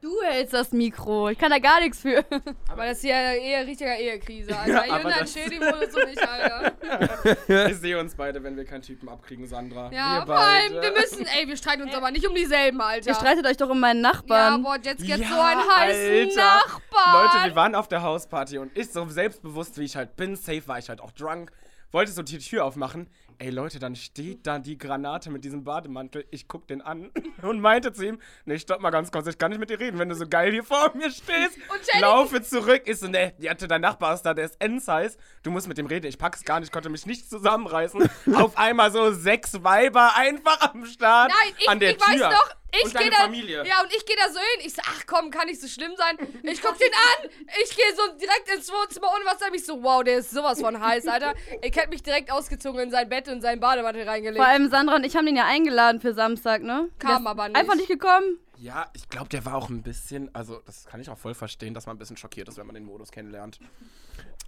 [0.00, 2.24] Du hältst das Mikro, ich kann da gar nichts für.
[2.70, 4.50] Aber das ist ja eher richtiger Ehekrise.
[4.58, 7.68] Also, Ja, ja, aber Jünger das- Schädi-Modus und ich, Alter.
[7.70, 9.90] Ich sehe uns beide, wenn wir keinen Typen abkriegen, Sandra.
[9.92, 13.08] Ja, wir vor allem, wir müssen, ey, wir streiten uns aber nicht um dieselben, Alter.
[13.10, 14.62] Ihr streitet euch doch um meinen ja, Nachbarn.
[14.62, 16.34] boah, jetzt geht's Ja, so einen heißen.
[16.36, 17.24] Nachbarn.
[17.34, 20.66] Leute, wir waren auf der Hausparty und ich so selbstbewusst, wie ich halt bin, safe
[20.66, 21.52] war ich halt auch drunk,
[21.92, 23.06] wollte so die Tür aufmachen.
[23.42, 26.26] Ey Leute, dann steht da die Granate mit diesem Bademantel.
[26.30, 27.10] Ich guck den an
[27.42, 29.98] und meinte zu ihm, nee, stopp mal ganz kurz, ich kann nicht mit dir reden,
[29.98, 31.56] wenn du so geil hier vor mir stehst.
[31.70, 32.82] Und Laufe zurück.
[32.84, 35.16] Ich so, ne, die hatte dein Nachbar ist da, der ist N-Size.
[35.42, 36.06] Du musst mit dem reden.
[36.06, 38.10] Ich pack's gar nicht, konnte mich nicht zusammenreißen.
[38.34, 41.30] auf einmal so sechs Weiber einfach am Start.
[41.30, 42.20] Nein, ich, an der ich Tür.
[42.20, 43.16] weiß doch, ich und gehe deine da.
[43.22, 43.64] Familie.
[43.66, 44.66] Ja, und ich gehe da so hin.
[44.66, 46.16] Ich so, ach komm, kann nicht so schlimm sein.
[46.42, 47.30] Ich guck den an.
[47.62, 49.38] Ich gehe so direkt ins Wohnzimmer ohne was.
[49.54, 51.34] Ich so, wow, der ist sowas von heiß, Alter.
[51.62, 54.36] Ich hätte mich direkt ausgezogen in sein Bett und seinen Bademantel reingelegt.
[54.38, 56.88] Vor allem Sandra und ich haben den ja eingeladen für Samstag, ne?
[56.98, 57.56] Kam aber nicht.
[57.56, 58.38] Einfach nicht gekommen.
[58.58, 61.72] Ja, ich glaube, der war auch ein bisschen, also das kann ich auch voll verstehen,
[61.72, 63.58] dass man ein bisschen schockiert ist, wenn man den Modus kennenlernt.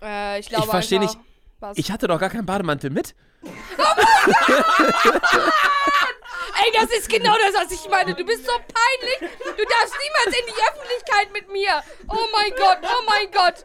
[0.03, 1.19] äh, ich glaube Ich verstehe nicht-
[1.63, 1.79] Was?
[1.79, 3.15] Ich hatte doch gar keinen Bademantel mit.
[6.65, 8.15] Ey, das ist genau das, was ich meine.
[8.15, 9.19] Du bist so peinlich.
[9.21, 11.81] Du darfst niemals in die Öffentlichkeit mit mir.
[12.09, 13.65] Oh mein Gott, oh mein Gott.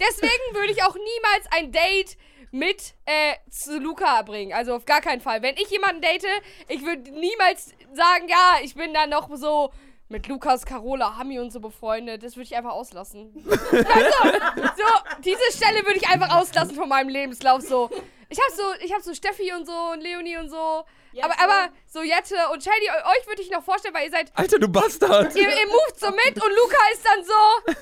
[0.00, 2.16] Deswegen würde ich auch niemals ein Date
[2.50, 4.54] mit äh, zu Luca bringen.
[4.54, 5.42] Also auf gar keinen Fall.
[5.42, 6.24] Wenn ich jemanden date,
[6.68, 9.70] ich würde niemals sagen, ja, ich bin da noch so
[10.08, 12.22] mit Lukas, Carola, Hami und so befreundet.
[12.22, 13.32] Das würde ich einfach auslassen.
[13.46, 14.38] also,
[14.76, 17.62] so, diese Stelle würde ich einfach auslassen von meinem Lebenslauf.
[17.62, 17.90] So,
[18.28, 20.84] ich habe so, ich habe so Steffi und so und Leonie und so.
[21.22, 24.58] Aber, aber so Jette und Shady, euch würde ich noch vorstellen, weil ihr seid, Alter,
[24.58, 25.34] du Bastard.
[25.36, 27.74] ihr, ihr moved so mit und Luca ist dann so.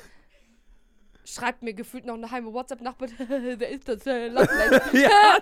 [1.25, 3.15] Schreibt mir gefühlt noch eine heime WhatsApp-Nachricht.
[3.29, 4.05] Wer ist das?
[4.07, 4.29] Äh.
[4.31, 4.39] Ja,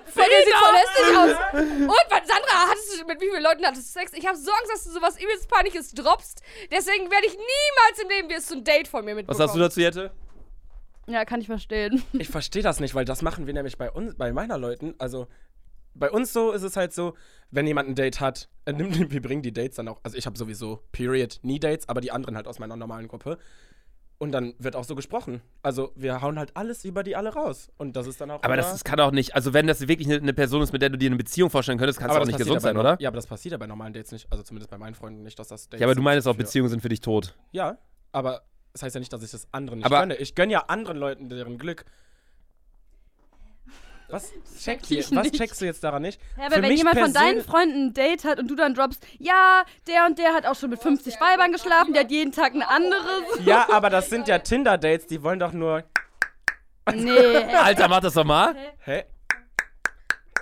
[0.04, 1.54] Voll, der sieht voll lästig aus.
[1.54, 4.12] Und was, Sandra, hattest du, mit wie vielen Leuten hattest du Sex?
[4.12, 6.42] Ich habe so Angst, dass du sowas übelst Panisches droppst.
[6.70, 9.42] Deswegen werde ich niemals im Leben wirst du ein Date von mir Was mitbekommen.
[9.48, 10.10] hast du dazu, Jette?
[11.06, 12.02] Ja, kann ich verstehen.
[12.12, 14.94] Ich verstehe das nicht, weil das machen wir nämlich bei uns, bei meiner Leuten.
[14.98, 15.26] Also
[15.94, 17.14] bei uns so ist es halt so,
[17.50, 19.98] wenn jemand ein Date hat, äh, nimm- wir bringen die Dates dann auch.
[20.04, 23.38] Also ich habe sowieso Period nie Dates, aber die anderen halt aus meiner normalen Gruppe.
[24.22, 25.40] Und dann wird auch so gesprochen.
[25.62, 27.70] Also wir hauen halt alles über die alle raus.
[27.78, 28.42] Und das ist dann auch.
[28.42, 30.90] Aber das ist, kann auch nicht, also wenn das wirklich eine, Person ist, mit der
[30.90, 32.98] du dir eine Beziehung vorstellen könntest, kann es aber auch das nicht gesund sein, oder?
[33.00, 34.30] Ja, aber das passiert ja bei normalen Dates nicht.
[34.30, 36.68] Also zumindest bei meinen Freunden nicht, dass das Dates Ja, aber du meinst auch, Beziehungen
[36.68, 37.34] sind für dich tot.
[37.52, 37.78] Ja,
[38.12, 38.42] aber
[38.74, 40.16] das heißt ja nicht, dass ich das anderen nicht Aber- gönne.
[40.16, 41.86] Ich gönne ja anderen Leuten deren Glück.
[44.10, 46.20] Was, check hier, was checkst du jetzt daran nicht?
[46.36, 48.74] Ja, aber Für wenn mich jemand von deinen Freunden ein Date hat und du dann
[48.74, 52.32] droppst, ja, der und der hat auch schon mit 50 Weibern geschlafen, der hat jeden
[52.32, 53.00] Tag eine andere.
[53.44, 55.84] Ja, aber das sind ja Tinder-Dates, die wollen doch nur.
[56.92, 57.36] Nee.
[57.54, 58.54] Alter, mach das doch mal.
[58.84, 59.04] Hä?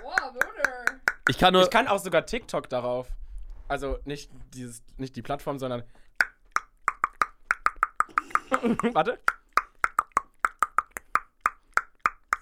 [0.03, 1.01] Boah, Bruder.
[1.29, 1.63] Ich kann nur.
[1.63, 3.09] Ich kann auch sogar TikTok darauf.
[3.69, 5.83] Also nicht dieses, nicht die Plattform, sondern.
[8.95, 9.19] Warte.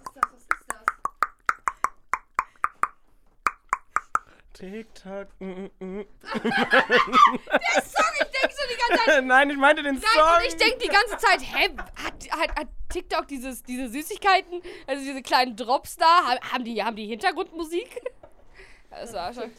[0.05, 0.77] Was ist das?
[4.59, 5.29] TikTok.
[5.41, 6.07] mm, mm, mm.
[7.83, 9.25] Song, ich denk so die ganze Zeit.
[9.25, 10.37] Nein, ich meinte den Nein, Song.
[10.39, 15.03] und ich denk die ganze Zeit, hä, hat, hat, hat TikTok dieses, diese Süßigkeiten, also
[15.05, 18.01] diese kleinen Drops da, ha- haben die, haben die Hintergrundmusik?
[18.89, 19.51] Das war schon.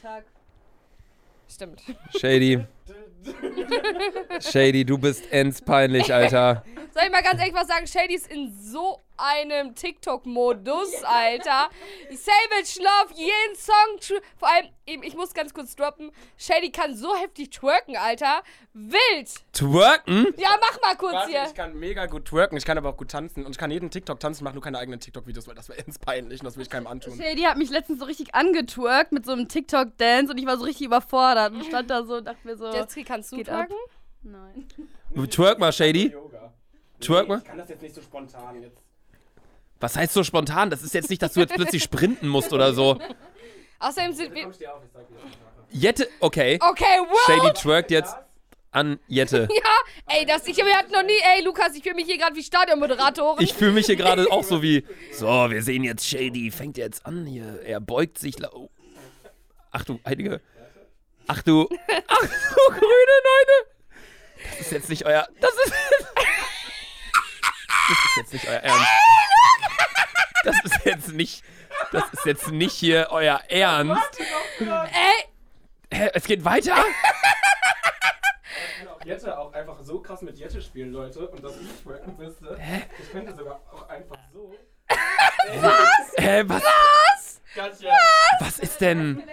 [1.48, 1.84] Stimmt.
[2.18, 2.66] Shady.
[4.40, 6.64] Shady, du bist ends peinlich, Alter.
[6.94, 7.86] Soll ich mal ganz ehrlich was sagen?
[7.86, 11.70] Shady ist in so einem TikTok-Modus, Alter.
[12.10, 14.22] Savage Love, jeden Song.
[14.38, 16.12] Vor allem, eben, ich muss ganz kurz droppen.
[16.38, 18.42] Shady kann so heftig twerken, Alter.
[18.74, 19.30] Wild.
[19.54, 20.28] Twerken?
[20.38, 21.44] Ja, mach mal kurz Warte, hier.
[21.48, 23.90] ich kann mega gut twerken, ich kann aber auch gut tanzen und ich kann jeden
[23.90, 26.64] TikTok tanzen, mach nur keine eigenen TikTok-Videos, weil das wäre ins peinlich und das will
[26.64, 27.20] ich keinem antun.
[27.20, 30.66] Shady hat mich letztens so richtig angetwerkt mit so einem TikTok-Dance und ich war so
[30.66, 32.72] richtig überfordert und stand da so und dachte mir so.
[32.82, 33.68] Jetski, kannst du Geht ab.
[33.68, 33.76] twerken?
[34.24, 35.28] Nein.
[35.30, 36.14] Twerk mal, Shady.
[37.00, 37.40] Twerk mal.
[37.40, 38.82] Ich kann das jetzt nicht so spontan jetzt.
[39.80, 40.70] Was heißt so spontan?
[40.70, 43.00] Das ist jetzt nicht, dass du jetzt plötzlich sprinten musst oder so.
[43.80, 44.52] Außerdem sind wir.
[45.70, 46.58] Jette, okay.
[46.62, 47.20] Okay, wow.
[47.26, 48.16] Shady twerkt jetzt
[48.72, 49.48] an Jette.
[50.08, 52.36] Ja, ey, das, ich, wir hatten noch nie, ey, Lukas, ich fühle mich hier gerade
[52.36, 53.44] wie Stadionmoderatorin.
[53.44, 54.84] Ich fühle mich hier gerade auch so wie.
[55.14, 57.62] So, wir sehen jetzt Shady, fängt jetzt an hier.
[57.64, 58.36] Er beugt sich.
[58.52, 58.70] Oh.
[59.72, 60.42] Ach du, Heilige.
[61.28, 61.68] Ach du.
[62.08, 63.58] Ach du, grüne Neune.
[64.50, 65.28] Das ist jetzt nicht euer.
[65.40, 65.74] Das ist.
[67.90, 68.88] Das ist jetzt nicht euer Ernst.
[70.44, 71.44] Das ist jetzt nicht.
[71.92, 74.20] Das ist jetzt nicht hier euer Ernst.
[74.60, 75.30] ey,
[75.94, 76.76] Hä, es geht weiter?
[78.60, 81.68] Ich kann auch Jette auch einfach so krass mit Jette spielen, Leute, und dass ich
[81.84, 82.60] twerken müsste.
[83.02, 84.54] Ich könnte sogar auch einfach so.
[86.18, 87.42] Hä, was?
[87.54, 87.94] Katja.
[88.40, 89.24] Was ist denn?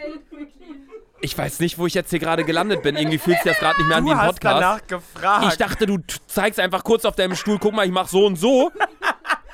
[1.20, 2.96] Ich weiß nicht, wo ich jetzt hier gerade gelandet bin.
[2.96, 4.60] Irgendwie fühlt sich das gerade nicht mehr an wie Du ein hast Podcast.
[4.62, 5.46] danach gefragt.
[5.52, 8.36] Ich dachte, du zeigst einfach kurz auf deinem Stuhl, guck mal, ich mach so und
[8.36, 8.70] so.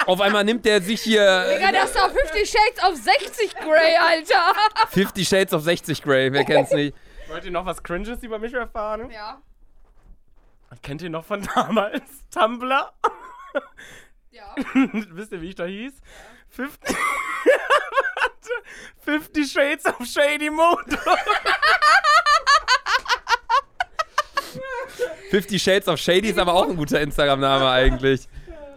[0.07, 3.96] Auf einmal nimmt der sich hier Digga, das ist doch 50 Shades of 60 Grey,
[3.96, 4.55] Alter.
[4.90, 6.96] 50 Shades of 60 Grey, wer kennt's nicht?
[7.29, 9.09] Wollt ihr noch was Cringes über mich erfahren?
[9.11, 9.40] Ja.
[10.83, 12.03] Kennt ihr noch von damals?
[12.35, 12.92] Tumblr?
[14.31, 14.55] Ja.
[14.92, 15.92] Wisst ihr, wie ich da hieß?
[16.49, 16.96] 50,
[19.05, 20.99] 50 Shades of Shady Mode.
[25.31, 28.29] 50 Shades of Shady ist aber auch ein guter Instagram-Name eigentlich.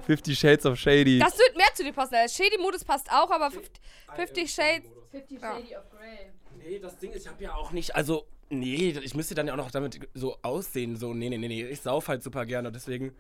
[0.06, 1.20] 50 Shades of Shady.
[1.20, 2.16] Das wird mehr zu dir passen.
[2.30, 3.82] Shady Modus passt auch, aber 50,
[4.16, 4.88] 50 Shades.
[5.12, 5.56] 50 Ja.
[5.56, 6.32] Shady of Grey.
[6.58, 9.54] Nee, das Ding ist, ich hab ja auch nicht, also, nee, ich müsste dann ja
[9.54, 12.72] auch noch damit so aussehen, so, nee, nee, nee, nee, ich sauf halt super gerne,
[12.72, 13.14] deswegen,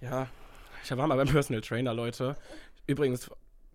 [0.00, 0.28] ja,
[0.82, 2.36] ich war mal beim Personal Trainer, Leute.
[2.86, 3.30] Übrigens,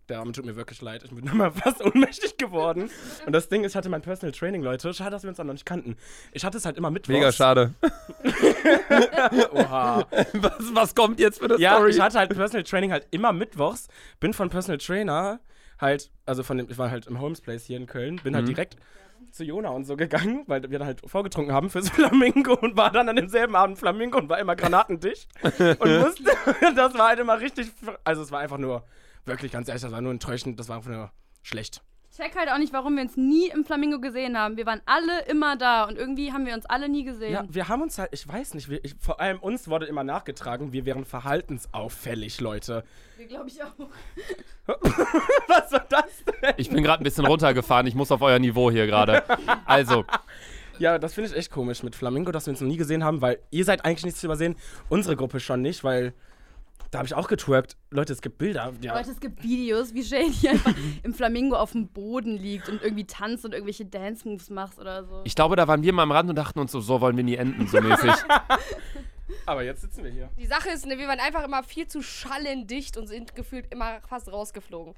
[0.09, 2.89] der tut mir wirklich leid, ich bin nochmal fast ohnmächtig geworden.
[3.25, 5.47] Und das Ding ist, ich hatte mein Personal Training, Leute, schade, dass wir uns dann
[5.47, 5.95] noch nicht kannten.
[6.33, 7.13] Ich hatte es halt immer mittwochs.
[7.13, 7.73] Mega schade.
[9.51, 10.05] Oha.
[10.33, 11.91] Was, was kommt jetzt für eine Ja, Story?
[11.91, 13.87] ich hatte halt Personal Training halt immer mittwochs,
[14.19, 15.39] bin von Personal Trainer
[15.79, 18.47] halt, also von dem, ich war halt im Holmes Place hier in Köln, bin halt
[18.47, 18.75] direkt
[19.31, 22.91] zu Jona und so gegangen, weil wir dann halt vorgetrunken haben fürs Flamingo und war
[22.91, 25.29] dann an demselben Abend Flamingo und war immer granatendicht.
[25.43, 26.23] und musste,
[26.75, 27.71] das war halt immer richtig,
[28.03, 28.83] also es war einfach nur,
[29.25, 31.81] wirklich ganz ehrlich, das war nur enttäuschend, das war einfach nur schlecht.
[32.11, 34.57] Ich check halt auch nicht, warum wir uns nie im Flamingo gesehen haben.
[34.57, 37.33] Wir waren alle immer da und irgendwie haben wir uns alle nie gesehen.
[37.33, 40.03] Ja, wir haben uns halt, ich weiß nicht, wir, ich, vor allem uns wurde immer
[40.03, 42.83] nachgetragen, wir wären verhaltensauffällig, Leute.
[43.27, 43.73] glaube ich auch.
[45.47, 46.53] Was war das denn?
[46.57, 47.85] Ich bin gerade ein bisschen runtergefahren.
[47.87, 49.23] Ich muss auf euer Niveau hier gerade.
[49.65, 50.03] Also,
[50.79, 53.21] Ja, das finde ich echt komisch mit Flamingo, dass wir uns noch nie gesehen haben,
[53.21, 54.55] weil ihr seid eigentlich nichts zu übersehen,
[54.87, 56.13] unsere Gruppe schon nicht, weil
[56.91, 57.77] da habe ich auch getwerkt.
[57.91, 58.73] Leute, es gibt Bilder.
[58.81, 58.97] Ja.
[58.97, 60.73] Leute, es gibt Videos, wie Shady einfach
[61.03, 65.21] im Flamingo auf dem Boden liegt und irgendwie tanzt und irgendwelche Dance-Moves macht oder so.
[65.23, 67.23] ich glaube, da waren wir mal am Rand und dachten uns so, so wollen wir
[67.23, 68.11] nie enden, so mäßig.
[69.45, 70.29] Aber jetzt sitzen wir hier.
[70.37, 74.01] Die Sache ist, ne, wir waren einfach immer viel zu schallendicht und sind gefühlt immer
[74.01, 74.95] fast rausgeflogen.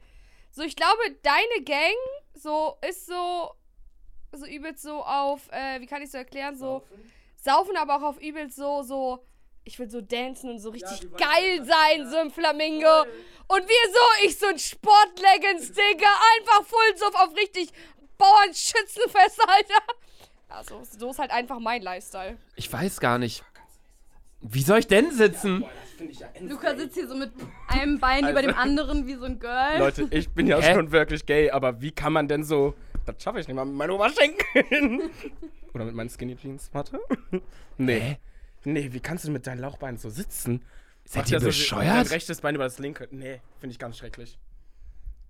[0.52, 1.96] So, ich glaube, deine Gang
[2.34, 3.52] so ist so
[4.34, 6.84] so übelst so auf, äh, wie kann ich so erklären, so
[7.36, 9.26] saufen, aber auch auf übelst so so
[9.64, 13.02] ich will so dancen und so richtig wollen geil sein, so im Flamingo.
[13.48, 17.70] Und wir so, ich so ein Sportleggings, Digga, einfach voll so auf richtig
[18.18, 19.84] Bauernschützenfest, Alter.
[20.50, 22.38] Also, so ist halt einfach mein Lifestyle.
[22.56, 23.44] Ich weiß gar nicht.
[24.42, 25.62] Wie soll ich denn sitzen?
[25.62, 26.52] Boah, das finde ich ja endlich.
[26.52, 27.32] Luca sitzt hier so mit
[27.68, 29.78] einem Bein über dem anderen wie so ein Girl.
[29.78, 30.74] Leute, ich bin ja Hä?
[30.74, 32.74] schon wirklich gay, aber wie kann man denn so.
[33.06, 35.12] Das schaffe ich nicht mal mit meinen Oberschenkeln.
[35.74, 36.70] Oder mit meinen Skinny Jeans.
[36.74, 37.00] Warte.
[37.78, 38.00] Nee.
[38.00, 38.18] Hä?
[38.64, 40.64] Nee, wie kannst du mit deinen Lauchbeinen so sitzen?
[41.06, 42.12] Seid Macht ihr ja so Dein bescheuert?
[42.12, 43.08] rechtes Bein über das linke.
[43.12, 44.38] Nee, finde ich ganz schrecklich.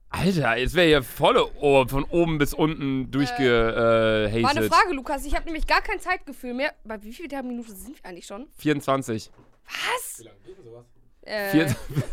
[0.10, 4.42] Alter, jetzt wäre hier volle Ohr von oben bis unten durchgehatet.
[4.42, 5.26] Mal eine Frage, Lukas.
[5.26, 6.74] Ich habe nämlich gar kein Zeitgefühl mehr.
[6.84, 8.48] Bei wie viel der Minute sind wir eigentlich schon?
[8.58, 9.32] 24.
[9.66, 10.20] Was?
[10.20, 10.86] Wie lange geht denn sowas?
[11.22, 11.68] Äh,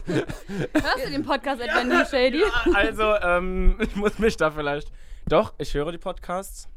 [0.81, 2.45] Hörst du den Podcast etwa nie, Shady?
[2.75, 4.93] Also, ähm, ich muss mich da vielleicht.
[5.27, 6.69] Doch, ich höre die Podcasts.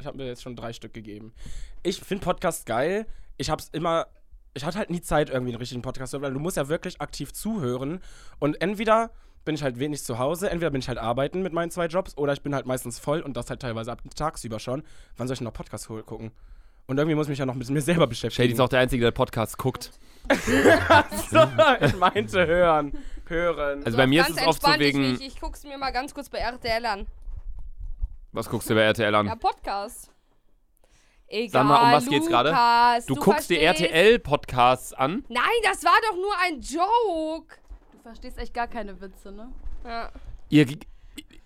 [0.00, 1.32] Ich habe mir jetzt schon drei Stück gegeben.
[1.82, 3.06] Ich finde Podcasts geil.
[3.36, 4.06] Ich hab's immer.
[4.56, 6.68] Ich hatte halt nie Zeit, irgendwie einen richtigen Podcast zu hören, weil du musst ja
[6.68, 8.00] wirklich aktiv zuhören.
[8.38, 9.10] Und entweder
[9.44, 12.16] bin ich halt wenig zu Hause, entweder bin ich halt arbeiten mit meinen zwei Jobs,
[12.16, 14.84] oder ich bin halt meistens voll und das halt teilweise ab tagsüber schon.
[15.16, 16.30] Wann soll ich denn noch Podcasts hol- gucken?
[16.86, 18.44] Und irgendwie muss ich mich ja noch mit mir selber beschäftigen.
[18.44, 19.90] Shady ist auch der Einzige, der Podcast guckt.
[21.30, 21.48] so,
[21.80, 22.96] ich meinte hören.
[23.26, 23.84] Hören.
[23.84, 25.14] Also bei mir ist ganz es oft so entspannt, wegen.
[25.14, 27.06] Ich, ich, guck's mir mal ganz kurz bei RTL an.
[28.32, 29.38] Was guckst du bei RTL Ja, an?
[29.38, 30.10] Podcast.
[31.28, 32.50] Egal, Sag mal, um was geht's gerade?
[32.50, 35.24] Lukas, Du guckst die verstehst- RTL-Podcasts an.
[35.28, 37.56] Nein, das war doch nur ein Joke.
[37.92, 39.50] Du verstehst echt gar keine Witze, ne?
[39.84, 40.10] Ja.
[40.50, 40.66] Ihr,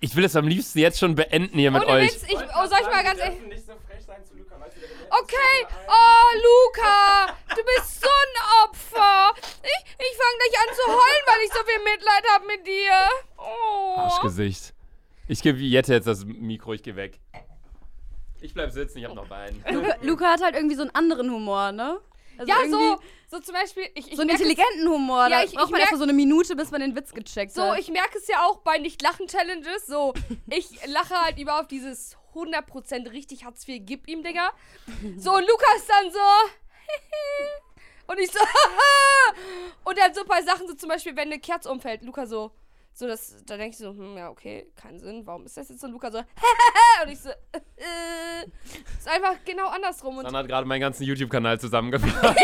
[0.00, 2.12] ich will es am liebsten jetzt schon beenden hier mit Ohne euch.
[2.12, 3.40] Witz, ich, oh, soll ich mal ganz ehrlich.
[3.46, 8.64] Nicht so frech sein zu Luca, weißt du, Okay, oh Luca, du bist so ein
[8.64, 9.34] Opfer.
[9.62, 13.08] Ich, ich fange gleich an zu heulen, weil ich so viel Mitleid habe mit dir.
[13.38, 14.00] Oh.
[14.00, 14.74] Arschgesicht.
[15.28, 17.20] Ich gebe Jette jetzt das Mikro, ich gehe weg.
[18.40, 19.64] Ich bleib sitzen, ich hab noch Bein.
[19.70, 22.00] Luca, Luca hat halt irgendwie so einen anderen Humor, ne?
[22.38, 22.98] Also Ja, so,
[23.28, 25.22] so zum Beispiel, ich, ich So einen merk es- intelligenten Humor.
[25.24, 27.12] Ja, da ich- braucht ich man merk- erst so eine Minute, bis man den Witz
[27.12, 27.78] gecheckt So, hat.
[27.80, 29.86] ich merke es ja auch bei Nicht-Lachen-Challenges.
[29.86, 30.14] So,
[30.50, 34.52] ich lache halt über auf dieses 100% richtig Hartz IV, gib ihm, Digga.
[35.16, 36.18] So, und Lukas dann so.
[38.12, 38.38] und ich so.
[39.84, 42.52] und dann so ein paar Sachen, so zum Beispiel, wenn eine Kerze umfällt, Luca so.
[42.98, 45.22] So, das, da denke ich so, hm, ja, okay, keinen Sinn.
[45.24, 45.86] Warum ist das jetzt so?
[45.86, 46.18] Und Luca so,
[47.04, 48.44] und ich so, äh,
[48.98, 50.18] ist einfach genau andersrum.
[50.18, 52.12] Und Dann hat gerade meinen ganzen YouTube-Kanal zusammengefasst.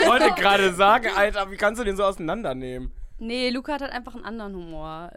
[0.00, 2.90] Ich wollte gerade sagen, Alter, wie kannst du den so auseinandernehmen?
[3.20, 5.12] nee, Luca hat halt einfach einen anderen Humor.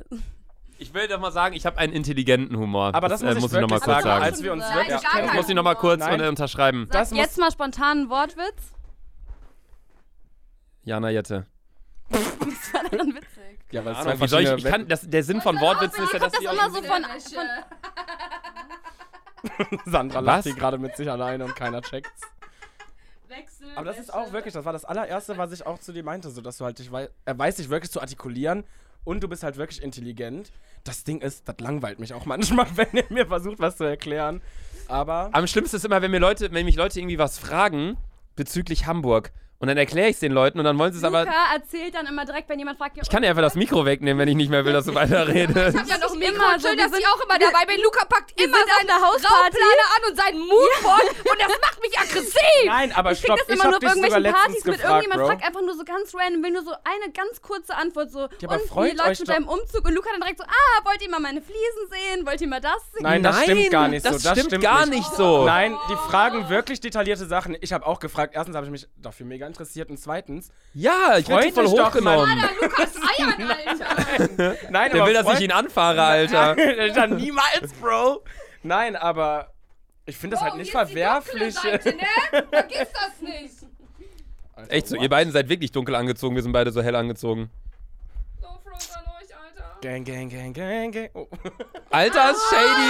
[0.77, 2.93] Ich will doch mal sagen, ich habe einen intelligenten Humor.
[2.93, 4.61] Aber das, muss äh, ich muss ich noch mal wirklich kurz sagen, als wir uns
[4.61, 6.21] Nein, wirklich gar Das muss ich noch mal kurz Nein.
[6.21, 6.87] unterschreiben.
[6.91, 8.73] Das Sag muss- jetzt mal spontan einen Wortwitz.
[10.83, 11.47] Jana Jette.
[12.11, 13.34] Das war dann witzig.
[13.71, 16.13] Ja, weil es Ahnung, wie soll ich, ich kann, das, der Sinn von Wortwitzen ist
[16.13, 17.15] ja, dass Das die immer so von, von
[19.85, 22.21] Sandra lacht hier gerade mit sich alleine und keiner checkt's.
[23.27, 23.67] Wechsel.
[23.75, 26.29] Aber das ist auch wirklich, das war das allererste, was ich auch zu dir meinte,
[26.29, 28.63] so dass du halt dich wei er weiß dich wirklich zu artikulieren
[29.03, 30.51] und du bist halt wirklich intelligent.
[30.83, 34.41] Das Ding ist, das langweilt mich auch manchmal, wenn er mir versucht, was zu erklären.
[34.87, 37.97] Aber Am schlimmsten ist immer, wenn mir Leute, wenn mich Leute irgendwie was fragen
[38.35, 41.21] bezüglich Hamburg und dann erkläre ich es den Leuten und dann wollen sie es aber.
[41.25, 44.19] Luca erzählt dann immer direkt, wenn jemand fragt, Ich kann dir einfach das Mikro wegnehmen,
[44.19, 45.75] wenn ich nicht mehr will, dass du weiterredest.
[45.75, 47.65] Ich hab ja noch ein Immer Mikro, so, schön, dass sind- ich auch immer dabei
[47.65, 47.81] bin.
[47.83, 49.25] Luca packt immer seinen Hausparty.
[49.35, 52.65] Raumplaner an und seinen Moodboard und das macht mich aggressiv.
[52.65, 54.65] nein, aber Ich stopp, das ich immer nur hab auf dich sogar irgendwelchen letztens Partys
[54.65, 55.27] mit gefragt, irgendjemand Bro.
[55.27, 58.19] fragt einfach nur so ganz random, will nur so eine ganz kurze Antwort so.
[58.19, 59.85] Ja, aber und freut wie läuft mit deinem Umzug?
[59.85, 62.25] Und Luca dann direkt so, ah, wollt ihr mal meine Fliesen sehen?
[62.25, 63.03] Wollt ihr mal das sehen?
[63.03, 64.29] Nein, das stimmt gar nicht das so.
[64.29, 65.45] Das stimmt, gar nicht so.
[65.45, 67.55] Nein, die fragen wirklich detaillierte Sachen.
[67.61, 68.33] Ich habe auch gefragt.
[68.35, 72.43] Erstens habe ich mich dafür mega interessiert und zweitens, Ja, ich werde voll hochgenommen.
[72.61, 74.57] Lukas Eiern, Alter.
[74.69, 76.49] nein, Der aber will, dass ich ihn anfahre, Alter.
[76.79, 78.23] Alter, niemals, Bro.
[78.63, 79.51] Nein, aber
[80.05, 81.53] ich finde das halt Oh, nicht die dunkle verwerflich.
[81.55, 82.43] Seite, ne?
[82.51, 83.51] Vergiss das nicht.
[84.55, 85.03] Alter, Echt so, what?
[85.03, 87.49] ihr beiden seid wirklich dunkel angezogen, wir sind beide so hell angezogen.
[88.41, 89.74] So front an euch, Alter.
[89.85, 91.09] Gang, gang, gang, gang, gang.
[91.13, 91.27] Oh.
[91.91, 92.89] Alter, ist Shady.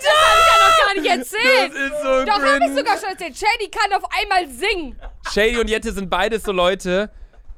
[0.00, 1.72] Das hab ich ja noch gar nicht erzählt.
[1.72, 3.36] Das ist so Doch, hab ich sogar schon erzählt.
[3.36, 4.96] Shady kann auf einmal singen.
[5.32, 7.10] Shady und Jette sind beides so Leute,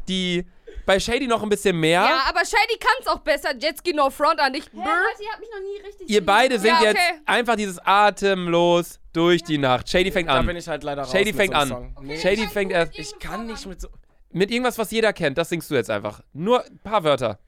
[0.08, 0.46] die
[0.86, 2.00] bei Shady noch ein bisschen mehr.
[2.00, 3.50] Ja, aber Shady kann's auch besser.
[3.58, 4.84] Jetski no front an, nicht Hä, Brr.
[4.86, 7.20] Leute, ihr habt mich noch nie richtig Ihr beide singt Ja, jetzt okay.
[7.26, 9.86] einfach dieses atemlos durch die Nacht.
[9.90, 10.46] Shady fängt Da an.
[10.46, 11.12] bin ich halt leider raus.
[11.12, 11.92] Shady mit fängt so einem an.
[11.94, 12.04] Song.
[12.06, 13.88] Nee, Shady fängt erst ich kann nicht mit so.
[14.32, 15.36] mit irgendwas, was jeder kennt.
[15.36, 16.22] Das singst du jetzt einfach.
[16.32, 17.38] Nur ein paar Wörter.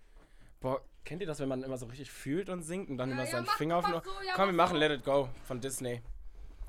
[0.62, 3.24] Boah, kennt ihr das, wenn man immer so richtig fühlt und singt und dann immer
[3.24, 3.84] ja, seinen mach- Finger auf.
[3.88, 4.78] mach so, ja, Komm, wir mach machen so.
[4.80, 6.00] Let It Go von Disney.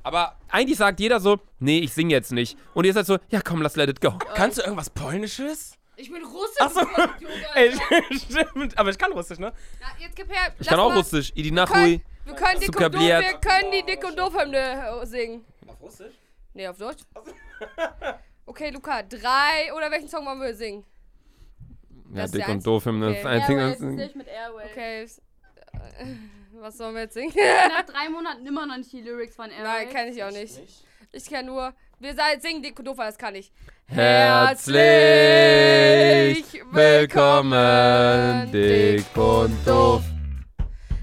[0.06, 2.58] Aber eigentlich sagt jeder so, nee, ich sing jetzt nicht.
[2.73, 4.12] Und ihr seid so, ja komm, lass let it go.
[4.36, 5.77] Kannst du irgendwas Polnisches?
[5.95, 6.58] Ich bin Russisch.
[6.60, 6.82] Ach so.
[6.82, 8.77] du Idiot, Ey, stimmt.
[8.77, 9.53] Aber ich kann Russisch, ne?
[9.79, 10.51] Ja, jetzt gib her.
[10.53, 10.97] Ich lass kann auch mal.
[10.97, 11.32] Russisch.
[11.36, 11.73] Idi Wir Nachui.
[11.99, 13.21] können, wir können dick und doof, Sukabliert.
[13.21, 14.58] wir können die dick und doof Hymne
[15.01, 15.45] äh, singen.
[15.67, 16.13] Auf Russisch?
[16.56, 17.03] Nee, auf Deutsch.
[18.45, 20.84] Okay, Luca, drei oder welchen Song wollen wir singen?
[22.13, 22.84] Ja, ist dick und doof.
[22.84, 23.17] Das Okay.
[23.19, 24.71] ist einzige, Airwaves, das- nicht mit Airwaves.
[24.71, 25.04] Okay.
[25.04, 26.15] äh,
[26.62, 27.34] Was sollen wir jetzt singen?
[27.36, 29.67] Nach drei Monaten immer noch nicht die Lyrics von Airwaves.
[29.86, 30.62] Nein, kenne ich auch nicht.
[31.12, 31.73] Ich kenne nur.
[31.99, 33.52] Wir singen dick und doof, weil das kann ich.
[34.65, 40.02] Herzlich willkommen, dick und doof.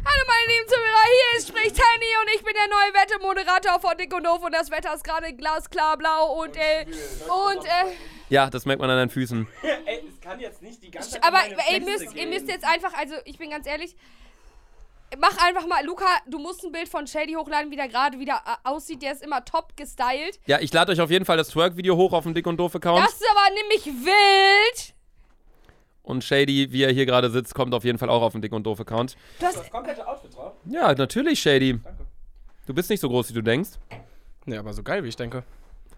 [0.04, 4.12] Hallo meine lieben Zuhörer, hier spricht Henny und ich bin der neue Wettermoderator von Dick
[4.14, 7.92] und Doof und das Wetter ist gerade glasklar blau und äh, und äh,
[8.30, 9.46] Ja, das merkt man an deinen Füßen.
[9.62, 12.48] Ey, es kann jetzt nicht die ganze Zeit aber meine ey, ihr müsst, ihr müsst
[12.48, 13.96] jetzt einfach, also ich bin ganz ehrlich,
[15.18, 18.40] mach einfach mal, Luca, du musst ein Bild von Shady hochladen, wie der gerade wieder
[18.46, 20.38] äh, aussieht, der ist immer top gestylt.
[20.46, 23.04] Ja, ich lade euch auf jeden Fall das Twerk-Video hoch auf dem Dick und Doof-Account.
[23.04, 24.94] Das ist aber nämlich wild.
[26.02, 28.52] Und Shady, wie er hier gerade sitzt, kommt auf jeden Fall auch auf dem Dick
[28.52, 29.16] und Doof-Account.
[29.38, 30.52] Du hast, Das komplette Outfit drauf?
[30.66, 31.78] Ja, natürlich, Shady.
[31.82, 32.06] Danke.
[32.66, 33.70] Du bist nicht so groß, wie du denkst.
[34.46, 35.44] Nee, aber so geil, wie ich denke.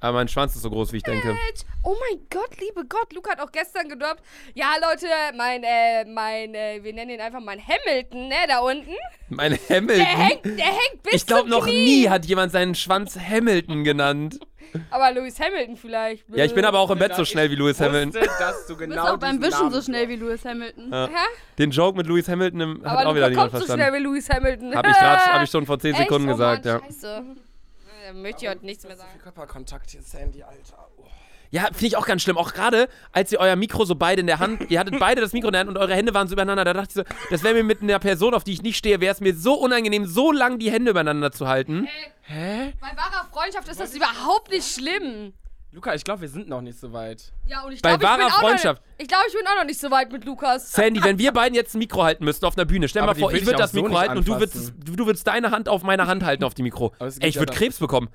[0.03, 1.37] Aber mein Schwanz ist so groß, wie ich denke.
[1.85, 4.21] Oh mein Gott, liebe Gott, Luca hat auch gestern gedroppt.
[4.53, 8.91] Ja, Leute, mein, äh, mein, äh, wir nennen ihn einfach mein Hamilton, ne, da unten.
[9.29, 10.05] Mein Der Hamilton.
[10.07, 11.85] hängt, der hängt bis Ich glaube, noch Knie.
[11.85, 14.41] nie hat jemand seinen Schwanz Hamilton genannt.
[14.91, 16.25] Aber Lewis Hamilton vielleicht.
[16.35, 18.15] Ja, ich bin aber auch im Bett so schnell wie Lewis Hamilton.
[18.15, 20.91] Wusste, dass du Du bist genau auch beim Wischen so schnell wie Lewis Hamilton.
[20.91, 21.07] Ja.
[21.09, 21.13] Hä?
[21.59, 23.83] Den Joke mit Lewis Hamilton im, hat Aber auch wieder niemand kommt so verstanden.
[23.95, 24.75] schnell wie Lewis Hamilton.
[24.75, 26.03] Hab ich gerade, hab ich schon vor 10 Echt?
[26.03, 26.87] Sekunden oh gesagt, Mann, ja.
[26.87, 27.25] Scheiße.
[28.15, 29.19] Möchte ich heute nichts mehr sagen.
[29.23, 30.89] Körperkontakt hier, Sandy, Alter.
[30.97, 31.05] Oh.
[31.53, 32.39] Ja, finde ich auch ganz schlimm.
[32.39, 35.35] Auch gerade, als ihr euer Mikro so beide in der Hand, ihr hattet beide das
[35.35, 37.43] Mikro in der Hand und eure Hände waren so übereinander, da dachte ich so, das
[37.43, 40.07] wäre mir mit einer Person, auf die ich nicht stehe, wäre es mir so unangenehm,
[40.07, 41.89] so lang die Hände übereinander zu halten.
[42.23, 42.73] Hä?
[42.81, 45.35] Bei wahrer Freundschaft ist das überhaupt nicht schlimm.
[45.73, 47.33] Luca, ich glaube, wir sind noch nicht so weit.
[47.47, 48.83] Ja, und ich Bei glaube, ich, bin auch Freundschaft.
[48.83, 50.71] Noch, ich glaube, ich bin auch noch nicht so weit mit Lukas.
[50.71, 53.19] Sandy, wenn wir beiden jetzt ein Mikro halten müssten auf einer Bühne, stell Aber mal
[53.19, 55.71] vor, ich würde das so Mikro nicht halten und du würdest, du, würdest deine Hand
[55.71, 56.93] auf meine Hand halten auf die Mikro.
[56.99, 57.55] Ey, ich ja würde.
[57.55, 58.11] Krebs bekommen.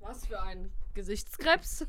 [0.00, 1.86] Was für ein Gesichtskrebs.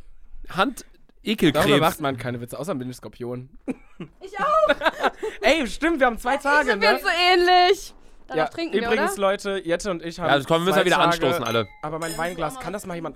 [0.50, 1.80] Hand, Darüber Ekelkrebs.
[1.80, 3.50] macht man keine Witze, außer mit dem Skorpion.
[4.20, 4.76] Ich auch.
[5.42, 7.00] Ey, stimmt, wir haben zwei Tage, Sind wir ne?
[7.00, 7.94] so ähnlich.
[8.28, 9.16] Darauf Ja, trinken wir, übrigens?
[9.16, 10.28] Leute, Jette und ich haben.
[10.30, 11.70] Ja, das kommen, wir müssen ja wieder Tage, anstoßen, alle.
[11.84, 13.16] Aber mein Weinglas, kann das mal jemand.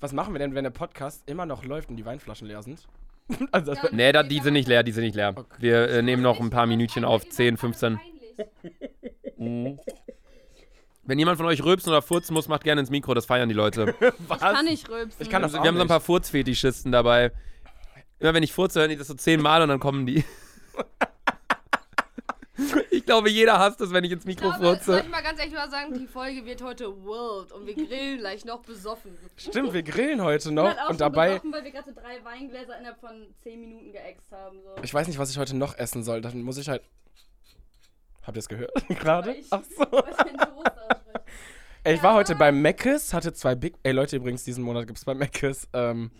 [0.00, 2.86] Was machen wir denn, wenn der Podcast immer noch läuft und die Weinflaschen leer sind?
[3.52, 5.34] also, das, Nee, da, die sind nicht leer, die sind nicht leer.
[5.58, 7.98] Wir äh, nehmen noch ein paar Minütchen auf, 10, 15.
[11.08, 13.54] Wenn jemand von euch rülpsen oder furzen muss, macht gerne ins Mikro, das feiern die
[13.54, 13.94] Leute.
[14.28, 14.40] was?
[14.40, 15.22] Kann nicht rülpsen.
[15.22, 15.88] Ich kann das Also, auch wir haben so ein nicht.
[15.88, 17.32] paar Furzfetischisten dabei.
[18.18, 20.24] Immer wenn ich furze, hören die das so zehnmal und dann kommen die.
[22.90, 25.00] Ich glaube, jeder hasst es, wenn ich ins Mikro soll furze.
[25.00, 28.44] ich mal ganz ehrlich mal sagen, die Folge wird heute World und wir grillen gleich
[28.44, 29.16] noch besoffen.
[29.36, 31.28] Stimmt, wir grillen heute Ich noch auch und schon dabei.
[31.30, 34.58] besoffen, weil wir gerade drei Weingläser innerhalb von 10 Minuten geäxt haben.
[34.62, 34.82] So.
[34.82, 36.20] Ich weiß nicht, was ich heute noch essen soll.
[36.20, 36.82] Dann muss ich halt.
[38.22, 39.34] Habt ihr es gehört gerade?
[39.34, 39.84] ich- Ach so.
[39.84, 40.26] Ich.
[41.84, 43.74] Ey, ich war heute bei Mc's, hatte zwei Big.
[43.84, 46.10] Ey, Leute, übrigens, diesen Monat gibt es bei Mc's ähm,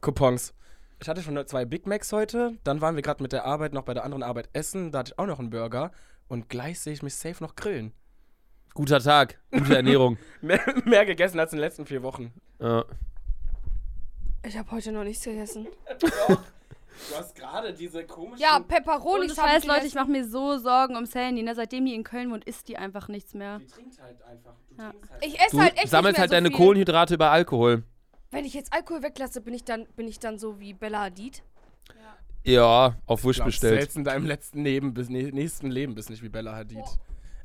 [0.00, 0.54] Coupons.
[1.02, 2.58] Ich hatte schon zwei Big Macs heute.
[2.62, 4.92] Dann waren wir gerade mit der Arbeit noch bei der anderen Arbeit essen.
[4.92, 5.92] Da hatte ich auch noch einen Burger.
[6.28, 7.92] Und gleich sehe ich mich safe noch grillen.
[8.74, 10.16] Guter Tag, gute Ernährung.
[10.42, 12.32] Mehr, mehr gegessen als in den letzten vier Wochen.
[12.60, 12.84] Ja.
[14.46, 15.66] Ich habe heute noch nichts gegessen.
[17.08, 18.38] Du hast gerade diese komischen.
[18.38, 21.42] Ja, Peperonis das habe heißt, ich Leute, ich mache mir so Sorgen um Sandy.
[21.42, 21.54] Ne?
[21.54, 23.58] Seitdem die in Köln wohnt, isst die einfach nichts mehr.
[23.58, 24.52] Die trinkt halt einfach.
[24.68, 24.92] Du Ja.
[25.10, 25.24] halt.
[25.24, 26.56] Ich esse Du halt echt sammelst nicht mehr halt so deine viel.
[26.58, 27.84] Kohlenhydrate über Alkohol.
[28.30, 31.42] Wenn ich jetzt Alkohol weglasse, bin ich dann, bin ich dann so wie Bella Hadid?
[32.44, 33.80] Ja, auf Wish bestellt.
[33.80, 36.84] Selbst in deinem letzten Leben, bis, nä- nächsten Leben bist nicht wie Bella Hadid.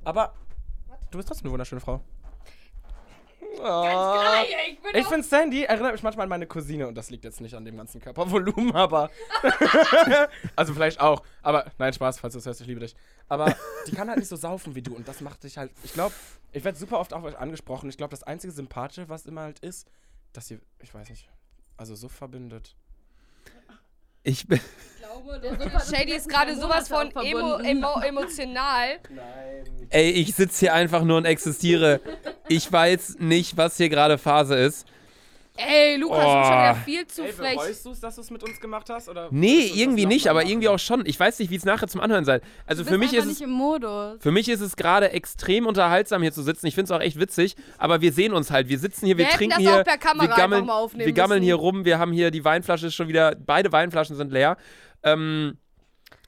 [0.04, 0.34] Aber
[1.12, 2.02] du bist trotzdem eine wunderschöne Frau.
[3.58, 3.86] Oh.
[4.70, 7.40] ich bin Ich finde, Sandy erinnert mich manchmal an meine Cousine und das liegt jetzt
[7.40, 9.10] nicht an dem ganzen Körpervolumen, aber.
[10.56, 11.24] also vielleicht auch.
[11.42, 12.96] Aber nein, Spaß, falls du das hörst, ich liebe dich.
[13.30, 13.56] Aber
[13.88, 15.72] die kann halt nicht so saufen wie du und das macht dich halt.
[15.84, 16.14] Ich glaube,
[16.52, 17.90] ich werde super oft auf euch angesprochen.
[17.90, 19.88] Ich glaube, das einzige Sympathische, was immer halt ist,
[20.36, 21.30] dass ihr, ich weiß nicht,
[21.78, 22.76] also so verbindet.
[24.24, 24.60] Ich bin.
[25.88, 29.00] Shady ist gerade sowas von emo, emo, emotional.
[29.10, 29.88] Nein.
[29.90, 32.02] Ey, ich sitze hier einfach nur und existiere.
[32.48, 34.88] Ich weiß nicht, was hier gerade Phase ist.
[35.58, 36.62] Ey, Lukas, du bist schon Oh.
[36.62, 37.56] wieder viel zu Ey, frech.
[37.56, 39.08] bereust du es, dass du es mit uns gemacht hast?
[39.08, 40.50] Oder Nee, irgendwie nicht, aber machen?
[40.50, 41.06] irgendwie auch schon.
[41.06, 42.44] Ich weiß nicht, wie es nachher zum Anhören seid.
[42.66, 43.30] Also Du für bist mich ist es.
[43.32, 44.18] nicht im Modus.
[44.22, 46.68] Für mich ist es gerade extrem unterhaltsam hier zu sitzen.
[46.68, 48.68] Ich finde es auch echt witzig, aber wir sehen uns halt.
[48.68, 50.80] Wir sitzen hier, wir, Wir trinken das hier, auch per Kamera wir gammeln, einfach mal
[50.80, 51.86] aufnehmen wir gammeln hier rum.
[51.86, 54.58] Wir haben hier die Weinflasche ist schon wieder, beide Weinflaschen sind leer.
[55.04, 55.58] Ähm,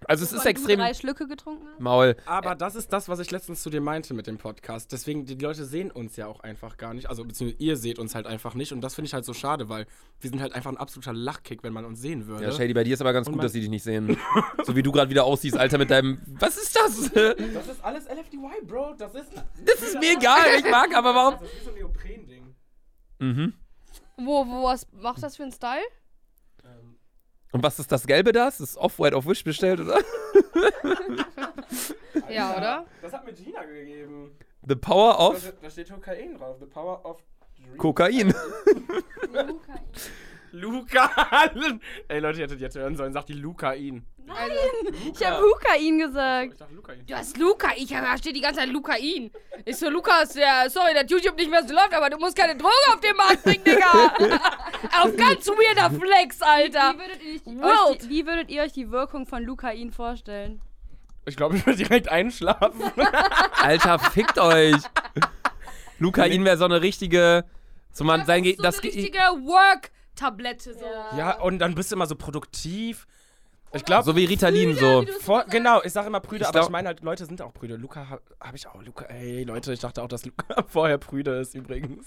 [0.07, 1.79] also es ist extrem Du drei Schlücke getrunken hast?
[1.79, 2.15] Maul.
[2.25, 4.91] Aber das ist das, was ich letztens zu dir meinte mit dem Podcast.
[4.91, 7.09] Deswegen, die Leute sehen uns ja auch einfach gar nicht.
[7.09, 8.71] Also, beziehungsweise ihr seht uns halt einfach nicht.
[8.71, 9.85] Und das finde ich halt so schade, weil
[10.21, 12.45] wir sind halt einfach ein absoluter Lachkick, wenn man uns sehen würde.
[12.45, 14.17] Ja, Shady, bei dir ist aber ganz Und gut, dass sie dich nicht sehen.
[14.65, 16.21] so wie du gerade wieder aussiehst, Alter, mit deinem.
[16.39, 17.11] Was ist das?
[17.11, 18.95] das ist alles LFDY, Bro.
[18.97, 19.31] Das ist.
[19.65, 21.33] Das ist mir egal, ich mag, aber warum?
[21.39, 22.55] Das ist wie so ein Neopren-Ding.
[23.19, 23.53] Mhm.
[24.17, 25.83] Wo, wo, was macht das für ein Style?
[27.51, 28.45] Und was ist das Gelbe da?
[28.45, 29.99] Das ist Off-White auf Wish bestellt, oder?
[32.29, 32.85] Ja, oder?
[33.01, 34.31] Das hat mir Gina gegeben.
[34.67, 36.57] The Power of da steht Kokain drauf.
[36.59, 37.23] The power of.
[37.57, 37.77] Dream.
[37.77, 38.33] Kokain.
[40.57, 41.09] Luca.
[42.07, 43.13] Ey, Leute, ihr hättet jetzt hören sollen.
[43.13, 44.05] Sagt die Lucain.
[44.29, 46.51] Also, Ich habe Hukain gesagt.
[46.53, 47.05] Ich dachte Lucain.
[47.07, 49.31] du hast Luca, ich da steht die ganze Zeit Lucain.
[49.63, 52.55] Ich so, Lukas, ja, sorry, dass YouTube nicht mehr so läuft, aber du musst keine
[52.57, 54.13] Droge auf den Markt bringen, Digga.
[55.01, 56.95] auf ganz weirder Flex, Alter.
[56.95, 60.59] Wie würdet, ihr euch, die, wie würdet ihr euch die Wirkung von Lucain vorstellen?
[61.25, 62.81] Ich glaube, ich würde direkt einschlafen.
[63.61, 64.75] Alter, fickt euch.
[65.99, 67.45] Lucain wäre so eine richtige.
[67.91, 69.19] So man sein so das eine Ge- richtige
[70.17, 70.85] Work-Tablette, so.
[71.17, 73.07] ja, und dann bist du immer so produktiv.
[73.73, 75.05] Ich glaube, So wie Ritalin so.
[75.21, 77.53] Vor, genau, ich sage immer Prüde, Ich aber glaub- ich meine halt, Leute sind auch
[77.53, 77.75] Prüde.
[77.75, 78.81] Luca habe hab ich auch.
[78.83, 82.05] Luca, ey, Leute, ich dachte auch, dass Luca vorher Prüde ist übrigens.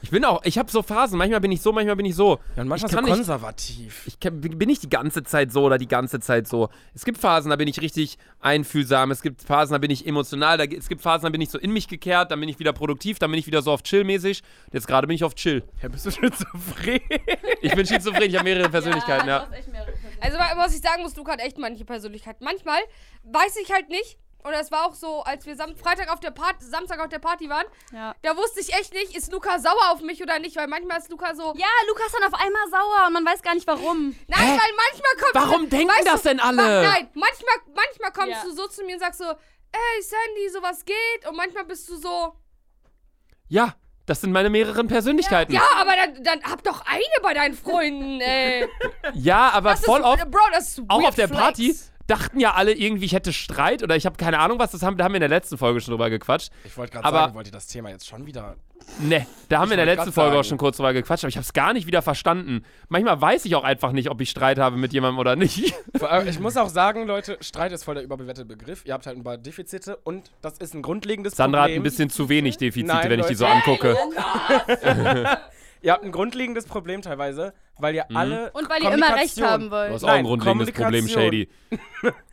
[0.00, 1.18] Ich bin auch, ich habe so Phasen.
[1.18, 2.38] Manchmal bin ich so, manchmal bin ich so.
[2.54, 4.02] Ja, und manchmal ich kann so nicht, konservativ.
[4.06, 6.68] ich kann, bin nicht die ganze Zeit so oder die ganze Zeit so.
[6.94, 9.10] Es gibt Phasen, da bin ich richtig einfühlsam.
[9.10, 10.56] Es gibt Phasen, da bin ich emotional.
[10.58, 12.30] Da, es gibt Phasen, da bin ich so in mich gekehrt.
[12.30, 13.18] Dann bin ich wieder produktiv.
[13.18, 14.42] Dann bin ich wieder so auf Chill-mäßig.
[14.72, 15.64] Jetzt gerade bin ich auf Chill.
[15.82, 17.02] Ja, bist du schon zufrieden?
[17.62, 18.22] Ich bin schizophren.
[18.28, 19.40] Ich habe mehrere Persönlichkeiten, ja.
[19.40, 20.07] du hast echt mehrere Persönlichkeiten.
[20.20, 22.44] Also, was ich sagen muss, Luca hat echt manche Persönlichkeiten.
[22.44, 22.80] Manchmal
[23.24, 26.30] weiß ich halt nicht, oder es war auch so, als wir Sam Freitag auf der
[26.30, 28.14] Party, Samstag auf der Party waren, Ja.
[28.22, 31.10] da wusste ich echt nicht, ist Luca sauer auf mich oder nicht, weil manchmal ist
[31.10, 31.54] Luca so.
[31.56, 34.16] Ja, Lukas ist dann auf einmal sauer und man weiß gar nicht warum.
[34.28, 35.34] Nein, weil manchmal kommt.
[35.34, 36.56] Warum denken weißt das du, denn alle?
[36.56, 38.44] Ma nein, manchmal, manchmal kommst Ja.
[38.44, 41.28] du so zu mir und sagst so, ey Sandy, sowas geht.
[41.28, 42.34] Und manchmal bist du so,
[43.48, 43.74] Ja,
[44.08, 45.52] das sind meine mehreren Persönlichkeiten.
[45.52, 48.66] ja, aber dann, dann hab doch eine bei deinen Freunden, ey.
[49.14, 50.30] Ja, aber Das voll ist, oft.
[50.30, 51.40] Bro, das ist auch auf der Flex.
[51.40, 54.70] Party dachten ja alle irgendwie, ich hätte Streit oder ich habe keine Ahnung was.
[54.70, 56.50] Das haben, da haben wir in der letzten Folge schon drüber gequatscht.
[56.64, 58.56] Ich wollte gerade sagen, wollt ihr das Thema jetzt schon wieder.
[59.00, 60.48] Ne, da haben wir in der letzten Folge auch sagen.
[60.48, 62.64] schon kurz drüber gequatscht, aber ich habe es gar nicht wieder verstanden.
[62.88, 65.72] Manchmal weiß ich auch einfach nicht, ob ich Streit habe mit jemandem oder nicht.
[66.26, 68.82] Ich muss auch sagen, Leute, Streit ist voll der überbewertete Begriff.
[68.84, 71.80] Ihr habt halt ein paar Defizite und das ist ein grundlegendes Sandra hat Problem.
[71.80, 73.56] ein bisschen zu wenig Defizite, Nein, wenn ich die so Leute.
[73.56, 73.96] angucke.
[75.80, 78.50] Ihr habt ein grundlegendes Problem teilweise, weil ihr alle.
[78.50, 79.92] Und weil ihr immer recht haben Du wollt.
[79.92, 81.06] hast auch ein grundlegendes Problem.
[81.06, 81.48] Shady.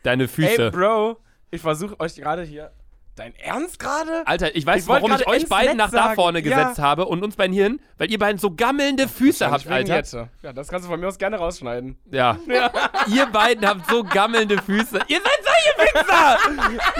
[0.02, 0.64] Deine Füße.
[0.64, 1.18] Ey, Bro,
[1.52, 2.72] ich versuche euch gerade hier.
[3.16, 4.26] Dein Ernst gerade?
[4.26, 6.14] Alter, ich weiß, Ich warum ich euch beiden Netz nach da sagen.
[6.16, 6.44] vorne Ja.
[6.44, 9.96] gesetzt habe und uns beiden hier hin, weil ihr beiden so gammelnde Füße habt, Alter.
[9.96, 10.28] Jette.
[10.42, 11.96] Ja, das kannst du von mir aus gerne rausschneiden.
[12.10, 12.38] Ja.
[13.06, 15.00] ihr beiden habt so gammelnde Füße.
[15.08, 16.38] Ihr seid solche Wichser!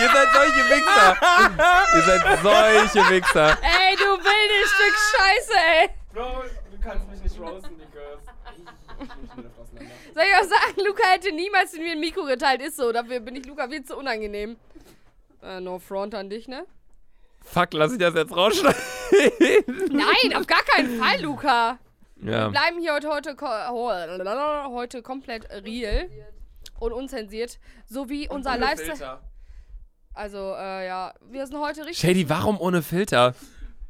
[0.01, 1.17] ihr seid solche Wichser!
[1.95, 3.59] ihr seid solche Wichser.
[3.61, 5.53] Ey, du wildes Stück Scheiße,
[5.83, 5.89] ey.
[6.15, 8.23] Bro, du kannst mich nicht roasten, because.
[10.15, 12.91] Soll ich auch sagen, Luca hätte niemals in mir ein Mikro geteilt, ist so.
[12.91, 14.57] Dafür bin ich Luca viel zu unangenehm.
[15.47, 16.67] Äh, no front an dich, ne?
[17.45, 18.81] Fuck, lass ich das jetzt rausschneiden?
[19.93, 21.79] Nein, auf gar keinen Fall, Luca.
[22.17, 22.47] ja.
[22.47, 26.09] Wir bleiben hier heute, heute, heute komplett real
[26.81, 27.61] und unzensiert.
[27.87, 29.21] So wie unser Lifestyle.
[30.13, 31.99] Also, äh, ja, wir sind heute richtig.
[31.99, 33.35] Shady, warum ohne Filter?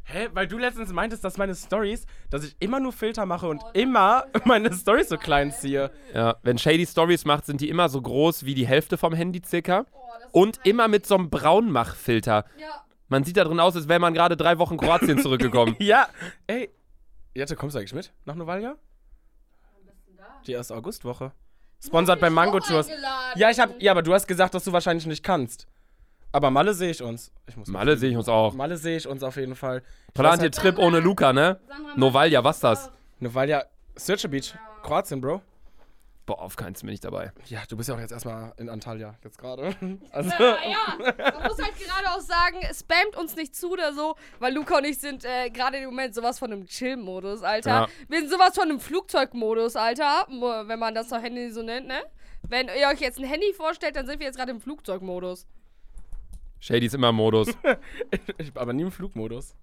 [0.09, 0.29] Hä?
[0.35, 4.27] Weil du letztens meintest, dass meine Stories, dass ich immer nur Filter mache und immer
[4.45, 5.91] meine Stories so klein ziehe.
[6.15, 9.41] Ja, wenn Shady Stories macht, sind die immer so groß wie die Hälfte vom Handy
[9.45, 9.87] circa.
[9.93, 10.06] Oh,
[10.37, 12.45] Und immer mit so einem Braunmachfilter.
[12.61, 12.85] Ja.
[13.09, 15.77] Man sieht da drin aus, als wäre man gerade drei Wochen Kroatien zurückgekommen.
[15.81, 16.09] Ja,
[16.47, 16.69] ey.
[17.35, 18.77] Jette, kommst du eigentlich mit nach Novalia?
[20.47, 21.33] Die erste Augustwoche.
[21.83, 22.87] Sponsert bei Mango Tours.
[23.37, 23.81] Ja, ich hab.
[23.81, 25.67] Ja, aber du hast gesagt, dass du wahrscheinlich nicht kannst.
[26.33, 27.33] Aber Malle sehe ich uns.
[27.47, 28.53] Ich muss Malle sehe ich uns auch.
[28.53, 29.83] Malle sehe ich uns auf jeden Fall.
[30.13, 31.61] Plant ihr halt, Trip ohne Luca, ne?
[31.97, 32.91] Novalia, was das?
[33.21, 33.65] Novalia,
[33.95, 35.41] Searcher Beach, Kroatien, Bro.
[36.27, 37.33] Boah, auf keins bin ich dabei.
[37.47, 39.75] Ja, du bist ja auch jetzt erstmal in Antalya, jetzt gerade.
[40.11, 44.53] Also, Ja, man muss halt gerade auch sagen, spamt uns nicht zu oder so, weil
[44.53, 47.71] Luca und ich sind äh, gerade im Moment sowas von einem Chill-Modus, Alter.
[47.71, 47.89] Ja.
[48.09, 52.03] Wir sind sowas von einem Flugzeugmodus, Alter, wenn man das doch Handy so nennt, ne?
[52.43, 55.47] Wenn ihr euch jetzt ein Handy vorstellt, dann sind wir jetzt gerade im Flugzeugmodus.
[56.59, 57.49] Shady ist immer im Modus.
[58.39, 59.55] ich, aber nie im Flugmodus.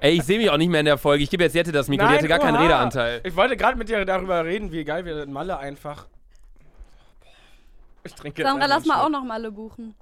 [0.00, 1.24] Ey, ich sehe mich auch nicht mehr in der Folge.
[1.24, 2.06] Ich gebe jetzt Jette das Mikro.
[2.06, 2.62] die hatte gar keinen oha.
[2.62, 3.20] Redeanteil.
[3.24, 6.06] Ich wollte gerade mit dir darüber reden, wie geil wir in Malle einfach.
[8.04, 9.94] Ich trinke jetzt Sandra, lass mal auch noch Malle buchen.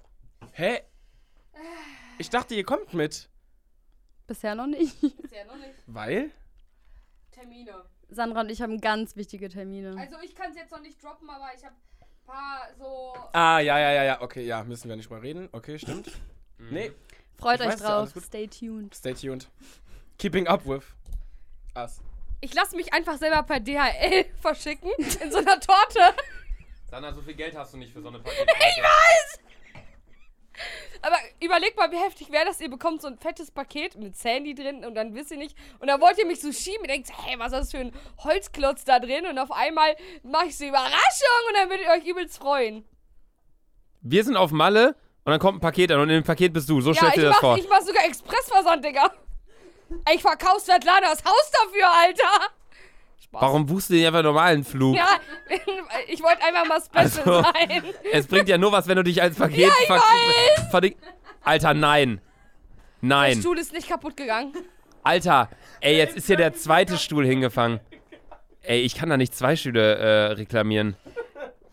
[0.52, 0.80] Hä?
[2.18, 3.28] Ich dachte, ihr kommt mit.
[4.26, 5.00] Bisher noch nicht.
[5.02, 5.74] Ja noch nicht.
[5.86, 6.30] Weil?
[7.30, 7.84] Termine.
[8.08, 9.96] Sandra und ich haben ganz wichtige Termine.
[9.98, 13.14] Also ich kann es jetzt noch nicht droppen, aber ich habe ein paar so...
[13.32, 14.20] Ah, ja, ja, ja, ja.
[14.22, 15.48] Okay, ja, müssen wir nicht mal reden.
[15.52, 16.10] Okay, stimmt.
[16.70, 16.92] Nee,
[17.40, 18.12] Freut ich euch ja, drauf.
[18.24, 18.94] Stay tuned.
[18.94, 19.48] stay tuned.
[20.18, 20.84] Keeping up with
[21.76, 22.00] us.
[22.40, 26.14] Ich lasse mich einfach selber per DHL verschicken in so einer Torte.
[26.90, 29.40] Sandra, so viel Geld hast du nicht für so eine Ich weiß!
[31.02, 34.54] Aber überlegt mal, wie heftig wäre das, ihr bekommt so ein fettes Paket mit Sandy
[34.54, 35.56] drin und dann wisst ihr nicht.
[35.78, 37.92] Und dann wollt ihr mich so schieben, ihr denkt, hey, was ist das für ein
[38.18, 39.26] Holzklotz da drin?
[39.26, 42.84] Und auf einmal mache ich so Überraschung und dann würdet ihr euch übelst freuen.
[44.02, 44.94] Wir sind auf Malle
[45.24, 46.80] und dann kommt ein Paket an und in dem Paket bist du.
[46.80, 47.58] So ja, stellst du dir das mach, vor.
[47.58, 49.10] ich mach sogar Expressversand, Digga.
[50.06, 52.46] Ey, Ich verkauf Svetlana das Haus dafür, Alter.
[53.24, 53.42] Spaß.
[53.42, 54.96] Warum buchst du dir einfach normalen Flug?
[54.96, 55.08] Ja,
[56.08, 57.82] ich wollte einfach mal special Also- sein.
[58.12, 60.92] Es bringt ja nur was, wenn du dich als Paket ja, ich weiß.
[61.42, 62.20] Alter, nein.
[63.02, 63.40] Der Nein.
[63.40, 64.52] Stuhl ist nicht kaputt gegangen.
[65.02, 65.48] Alter,
[65.80, 67.80] ey, jetzt ist hier der zweite Stuhl hingefangen.
[68.62, 70.96] Ey, ich kann da nicht zwei Stühle äh, reklamieren.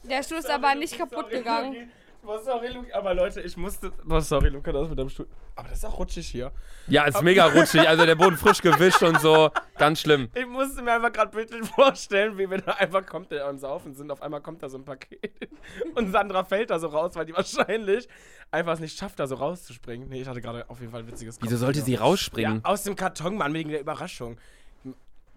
[0.03, 1.91] Der Stuhl ist aber nicht kaputt gegangen.
[2.27, 2.97] Boah, sorry, Luca.
[2.97, 3.89] Aber Leute, ich musste.
[4.03, 5.27] Boah, sorry, Luca, das mit deinem Stuhl.
[5.55, 6.51] Aber das ist auch rutschig hier.
[6.87, 7.87] Ja, ist mega rutschig.
[7.87, 9.49] Also der Boden frisch gewischt und so.
[9.77, 10.27] Ganz schlimm.
[10.35, 13.93] Ich musste mir einfach gerade bildlich vorstellen, wie wir da einfach kommt, der am Saufen
[13.93, 14.11] sind.
[14.11, 15.49] Auf einmal kommt da so ein Paket.
[15.95, 18.09] Und Sandra fällt da so raus, weil die wahrscheinlich
[18.51, 20.09] einfach es nicht schafft, da so rauszuspringen.
[20.09, 22.63] Nee, ich hatte gerade auf jeden Fall ein witziges Wieso sollte sie Ja, rausspringen?
[22.65, 24.37] aus dem Karton, Mann, wegen der Überraschung.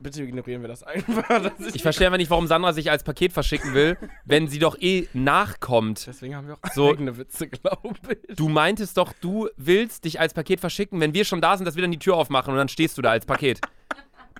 [0.02, 1.28] Bitte ignorieren wir das einfach.
[1.58, 4.78] Ist Ich verstehe aber nicht, warum Sandra sich als Paket verschicken will, wenn sie doch
[4.80, 6.06] eh nachkommt.
[6.06, 7.94] Deswegen haben wir auch So- eigene Witze, glaube
[8.26, 8.34] ich.
[8.36, 11.74] Du meintest doch, du willst dich als Paket verschicken, wenn wir schon da sind, dass
[11.76, 13.60] wir dann die Tür aufmachen und dann stehst du da als Paket.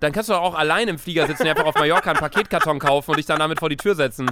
[0.01, 3.11] Dann kannst du doch auch allein im Flieger sitzen, einfach auf Mallorca einen Paketkarton kaufen
[3.11, 4.31] und dich dann damit vor die Tür setzen.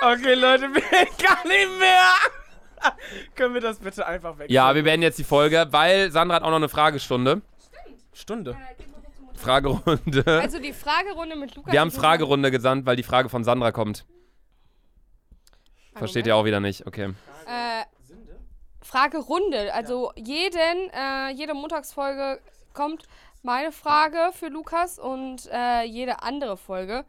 [0.00, 0.82] Okay, Leute, wir
[1.24, 2.10] gar nicht mehr.
[3.34, 4.50] Können wir das bitte einfach weg?
[4.50, 7.40] Ja, wir beenden jetzt die Folge, weil Sandra hat auch noch eine Fragestunde.
[8.14, 8.56] Stunde.
[9.34, 10.24] Fragerunde.
[10.26, 11.72] Also die Fragerunde mit Lukas.
[11.72, 14.06] Wir haben Fragerunde gesandt, weil die Frage von Sandra kommt.
[15.94, 17.14] Versteht ihr auch wieder nicht, okay.
[17.46, 17.84] Äh,
[18.82, 19.72] Fragerunde.
[19.74, 22.40] Also jeden, äh, jede Montagsfolge
[22.72, 23.04] kommt
[23.42, 27.04] meine Frage für Lukas und äh, jede andere Folge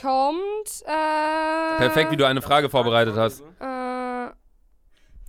[0.00, 0.82] kommt.
[0.84, 3.40] Äh, Perfekt, wie du eine Frage vorbereitet hast.
[3.40, 4.30] Äh,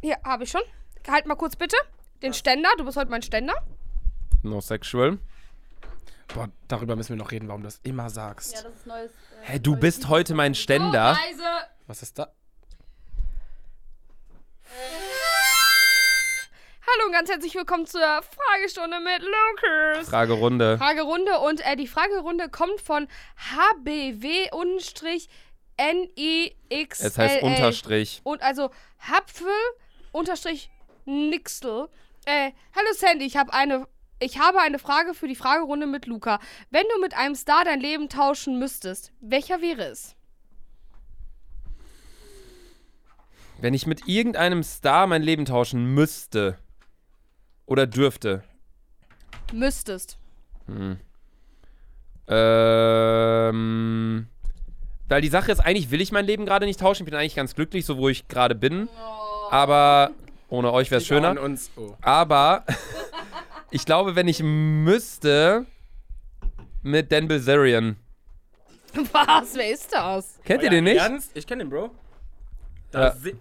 [0.02, 0.62] hier, habe ich schon.
[1.08, 1.78] Halt mal kurz bitte.
[2.22, 2.70] Den Ständer.
[2.78, 3.54] Du bist heute mein Ständer.
[4.46, 5.18] No sexual.
[6.34, 8.54] Boah, darüber müssen wir noch reden, warum du das immer sagst.
[8.54, 9.12] Ja, das ist neues.
[9.12, 11.14] Äh, Hä, du bist heute mein Ständer.
[11.14, 11.44] Leise.
[11.88, 12.32] Was ist da?
[16.88, 20.08] Hallo und ganz herzlich willkommen zur Fragestunde mit Lukas.
[20.10, 20.78] Fragerunde.
[20.78, 24.50] Fragerunde und äh, die Fragerunde kommt von HBW-NIX.
[27.00, 28.22] Es heißt Unterstrich.
[28.24, 28.70] Und also
[29.00, 29.48] Hapfel
[30.12, 30.70] unterstrich
[31.06, 31.90] Nixel.
[32.26, 33.88] Äh, hallo Sandy, ich habe eine
[34.20, 36.40] ich habe eine Frage für die Fragerunde mit Luca.
[36.70, 40.16] Wenn du mit einem Star dein Leben tauschen müsstest, welcher wäre es?
[43.60, 46.58] Wenn ich mit irgendeinem Star mein Leben tauschen müsste
[47.66, 48.44] oder dürfte.
[49.54, 50.18] Müsstest.
[50.68, 51.00] Hm.
[52.28, 54.28] Ähm.
[55.08, 57.04] Weil die Sache ist, eigentlich will ich mein Leben gerade nicht tauschen.
[57.04, 58.90] Ich bin eigentlich ganz glücklich, so wo ich gerade bin.
[59.52, 60.12] Aber
[60.50, 61.36] ohne euch wäre es schöner.
[61.76, 61.96] Oh.
[62.02, 62.66] Aber
[63.72, 65.66] ich glaube, wenn ich müsste,
[66.84, 67.98] mit Dan Bilzerian.
[69.12, 69.56] Was?
[69.56, 70.40] Wer ist das?
[70.46, 70.98] Kennt ihr Euer den nicht?
[70.98, 71.32] Ernst?
[71.34, 71.92] Ich kenne den, Bro.
[72.92, 73.32] Da Ja.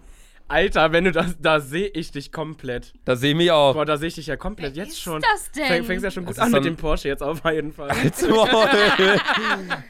[0.47, 2.93] Alter, wenn du das, da sehe ich dich komplett.
[3.03, 3.73] Da sehe ich mich auch.
[3.73, 5.19] Boah, da sehe ich dich ja komplett jetzt schon.
[5.19, 5.65] das denn?
[5.65, 7.89] Fäng, fängst ja schon gut ist an so mit dem Porsche jetzt auf jeden Fall.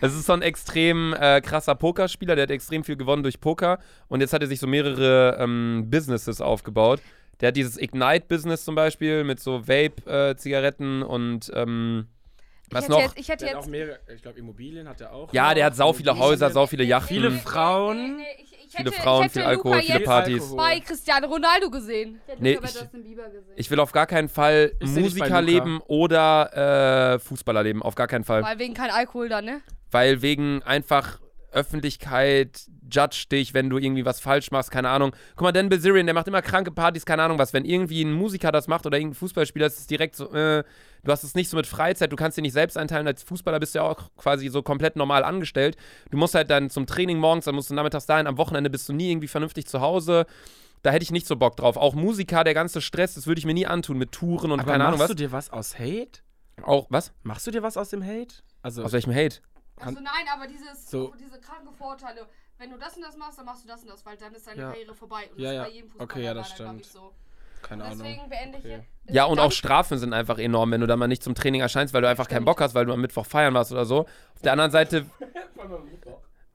[0.02, 3.80] Das ist so ein extrem äh, krasser Pokerspieler, der hat extrem viel gewonnen durch Poker
[4.08, 7.02] und jetzt hat er sich so mehrere ähm, Businesses aufgebaut.
[7.42, 12.08] Der hat dieses Ignite-Business zum Beispiel mit so Vape-Zigaretten und ähm,
[12.68, 13.02] ich was hätte noch?
[13.02, 13.70] Jetzt, ich hätte hat auch jetzt.
[13.70, 15.32] mehrere, ich glaube Immobilien hat er auch.
[15.34, 17.08] ja, der hat sau viele Häuser, sau viele Yachten.
[17.10, 18.18] Viele Frauen.
[18.18, 20.42] Nee, nee, ich, Ich viele hätte- Frauen, ich hätte viel Alkohol, Luca viele jetzt Partys.
[20.42, 20.58] Alkohol.
[20.58, 22.20] bei Cristiano Ronaldo gesehen.
[22.26, 22.86] Ich hätte Nee, ich-.
[23.58, 27.82] Ich will auf gar keinen Fall Ich bei Musikerleben oder äh, Fußballerleben.
[27.84, 28.42] Auf gar keinen Fall.
[28.44, 29.62] Weil wegen kein Alkohol dann, ne?
[29.92, 31.20] Weil wegen einfach
[31.56, 35.16] Öffentlichkeit, judge dich, wenn du irgendwie was falsch machst, keine Ahnung.
[35.36, 37.53] Guck mal, Dan Bilzerian, der macht immer kranke Partys, keine Ahnung was.
[37.53, 40.64] Wenn irgendwie ein Musiker das macht oder irgendein Fußballspieler, ist es direkt so, äh,
[41.03, 43.08] du hast es nicht so mit Freizeit, du kannst dir nicht selbst einteilen.
[43.08, 45.78] Als Fußballer bist du ja auch quasi so komplett normal angestellt.
[46.12, 48.88] Du musst halt dann zum Training morgens, dann musst du nachmittags dahin, am Wochenende bist
[48.89, 50.26] du nie irgendwie vernünftig zu Hause.
[50.84, 51.78] Da hätte ich nicht so Bock drauf.
[51.78, 54.72] Auch Musiker, der ganze Stress, das würde ich mir nie antun mit Touren und Aber
[54.72, 55.08] keine machst Ahnung was.
[55.10, 56.20] du dir was aus Hate?
[56.62, 57.12] Auch, was?
[57.24, 58.36] Machst du dir was aus dem Hate?
[58.62, 59.38] Also, Aus welchem Hate?
[59.78, 61.13] Also nein, aber dieses, So.
[61.19, 62.26] diese kranken Vorteile.
[62.57, 64.47] Wenn du das und das machst, dann machst du das und das, weil dann ist
[64.47, 64.69] deine Ja.
[64.71, 65.30] Karriere vorbei.
[65.32, 65.61] Und Ja, das ja.
[65.63, 66.86] ist bei jedem Fußballer Okay, ja, das ich, stimmt.
[66.86, 67.11] so.
[67.61, 67.97] keine Ahnung.
[67.99, 68.84] Deswegen beende ich Okay.
[69.05, 69.15] jetzt.
[69.15, 71.93] Ja, und auch Strafen sind einfach enorm, wenn du dann mal nicht zum Training erscheinst,
[71.93, 74.01] weil du einfach keinen Bock hast, weil du am Mittwoch feiern warst oder so.
[74.01, 75.05] Auf der anderen Seite.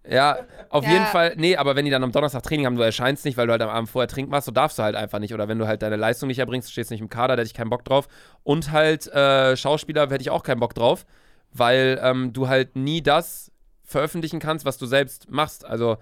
[0.08, 0.38] Ja,
[0.70, 0.92] auf Ja.
[0.92, 1.34] jeden Fall.
[1.36, 3.60] Nee, aber wenn die dann am Donnerstag Training haben, du erscheinst nicht, weil du halt
[3.60, 5.34] am Abend vorher trinken machst, so darfst du halt einfach nicht.
[5.34, 7.54] Oder wenn du halt deine Leistung nicht erbringst, stehst nicht im Kader, da hätte ich
[7.54, 8.08] keinen Bock drauf.
[8.42, 11.04] Und halt äh, Schauspieler hätte ich auch keinen Bock drauf,
[11.52, 13.50] weil ähm, du halt nie das
[13.84, 15.64] veröffentlichen kannst, was du selbst machst.
[15.64, 15.98] Also,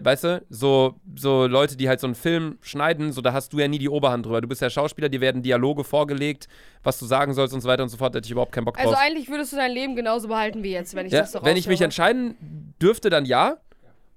[0.00, 3.58] weißt du, so, so Leute, die halt so einen Film schneiden, so da hast du
[3.58, 4.40] ja nie die Oberhand drüber.
[4.40, 6.46] Du bist ja Schauspieler, dir werden Dialoge vorgelegt,
[6.82, 8.64] was du sagen sollst und so weiter und so fort, da hätte ich überhaupt keinen
[8.64, 8.86] Bock drauf.
[8.86, 11.40] Also eigentlich würdest du dein Leben genauso behalten wie jetzt, wenn ich ja, das so
[11.42, 13.58] wenn ich mich entscheiden dürfte, dann ja.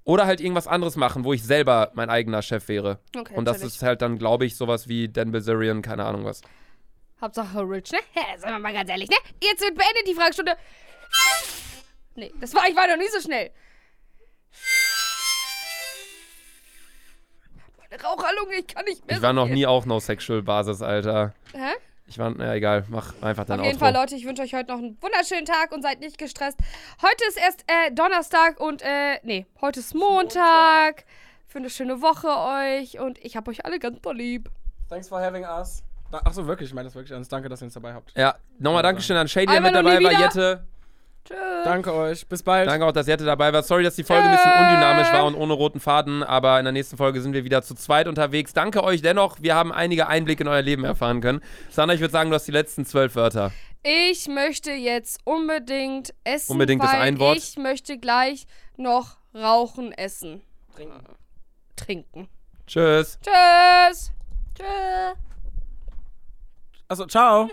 [0.04, 3.00] Oder halt irgendwas anderes machen, wo ich selber mein eigener Chef wäre.
[3.18, 3.74] Okay, und das chillig.
[3.74, 6.42] ist halt dann, glaube ich, sowas wie Dan Bilzerian, keine Ahnung was.
[7.26, 8.00] Hauptsache rich, ne?
[8.16, 9.16] Ja, sagen wir mal ganz ehrlich, ne?
[9.42, 10.56] Jetzt wird beendet die Fragestunde.
[12.16, 13.52] Nee, das war, ich war noch nie so schnell.
[17.90, 19.56] Meine Raucherlunge, ich kann nicht mehr Ich war so noch viel.
[19.56, 21.34] nie auf No-Sexual-Basis, Alter.
[21.54, 21.74] Hä?
[22.08, 23.86] Ich war, na egal, mach einfach dein Auf jeden Outro.
[23.86, 26.60] Fall, Leute, ich wünsche euch heute noch einen wunderschönen Tag und seid nicht gestresst.
[27.02, 31.06] Heute ist erst äh, Donnerstag und, äh, nee, heute ist Montag.
[31.48, 34.50] Für eine schöne Woche euch und ich hab euch alle ganz doll lieb.
[34.90, 35.82] Thanks for having us.
[36.12, 37.32] Achso, wirklich, ich meine das wirklich ernst.
[37.32, 38.14] Danke, dass ihr uns dabei habt.
[38.18, 40.12] Ja, nochmal Dankeschön an Shady, der mit dabei war.
[40.12, 40.66] Jette,
[41.26, 41.38] Tschüss.
[41.64, 42.28] Danke euch.
[42.28, 42.70] Bis bald.
[42.70, 43.64] danke auch, dass Jette dabei war.
[43.64, 46.72] Sorry, dass die Folge ein bisschen undynamisch war und ohne roten Faden, aber in der
[46.72, 48.54] nächsten Folge sind wir wieder zu zweit unterwegs.
[48.54, 51.42] Danke euch dennoch, wir haben einige Einblicke in euer Leben erfahren können.
[51.72, 53.52] Sandra, ich würde sagen, du hast die letzten zwölf Wörter.
[53.82, 56.52] Ich möchte jetzt unbedingt essen.
[56.52, 57.38] Unbedingt weil ein Wort.
[57.38, 58.46] Ich möchte gleich
[58.78, 60.44] noch rauchen, essen,
[60.76, 61.06] Trinken.
[61.76, 62.28] trinken.
[62.68, 63.18] Tschüss.
[63.22, 64.12] Tschüss.
[64.56, 65.35] Tschüss.
[66.88, 67.50] Also, ciao.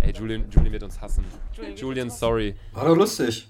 [0.00, 1.24] Ey, Julian, Julian wird uns hassen.
[1.76, 2.54] Julian, sorry.
[2.72, 3.48] War doch lustig.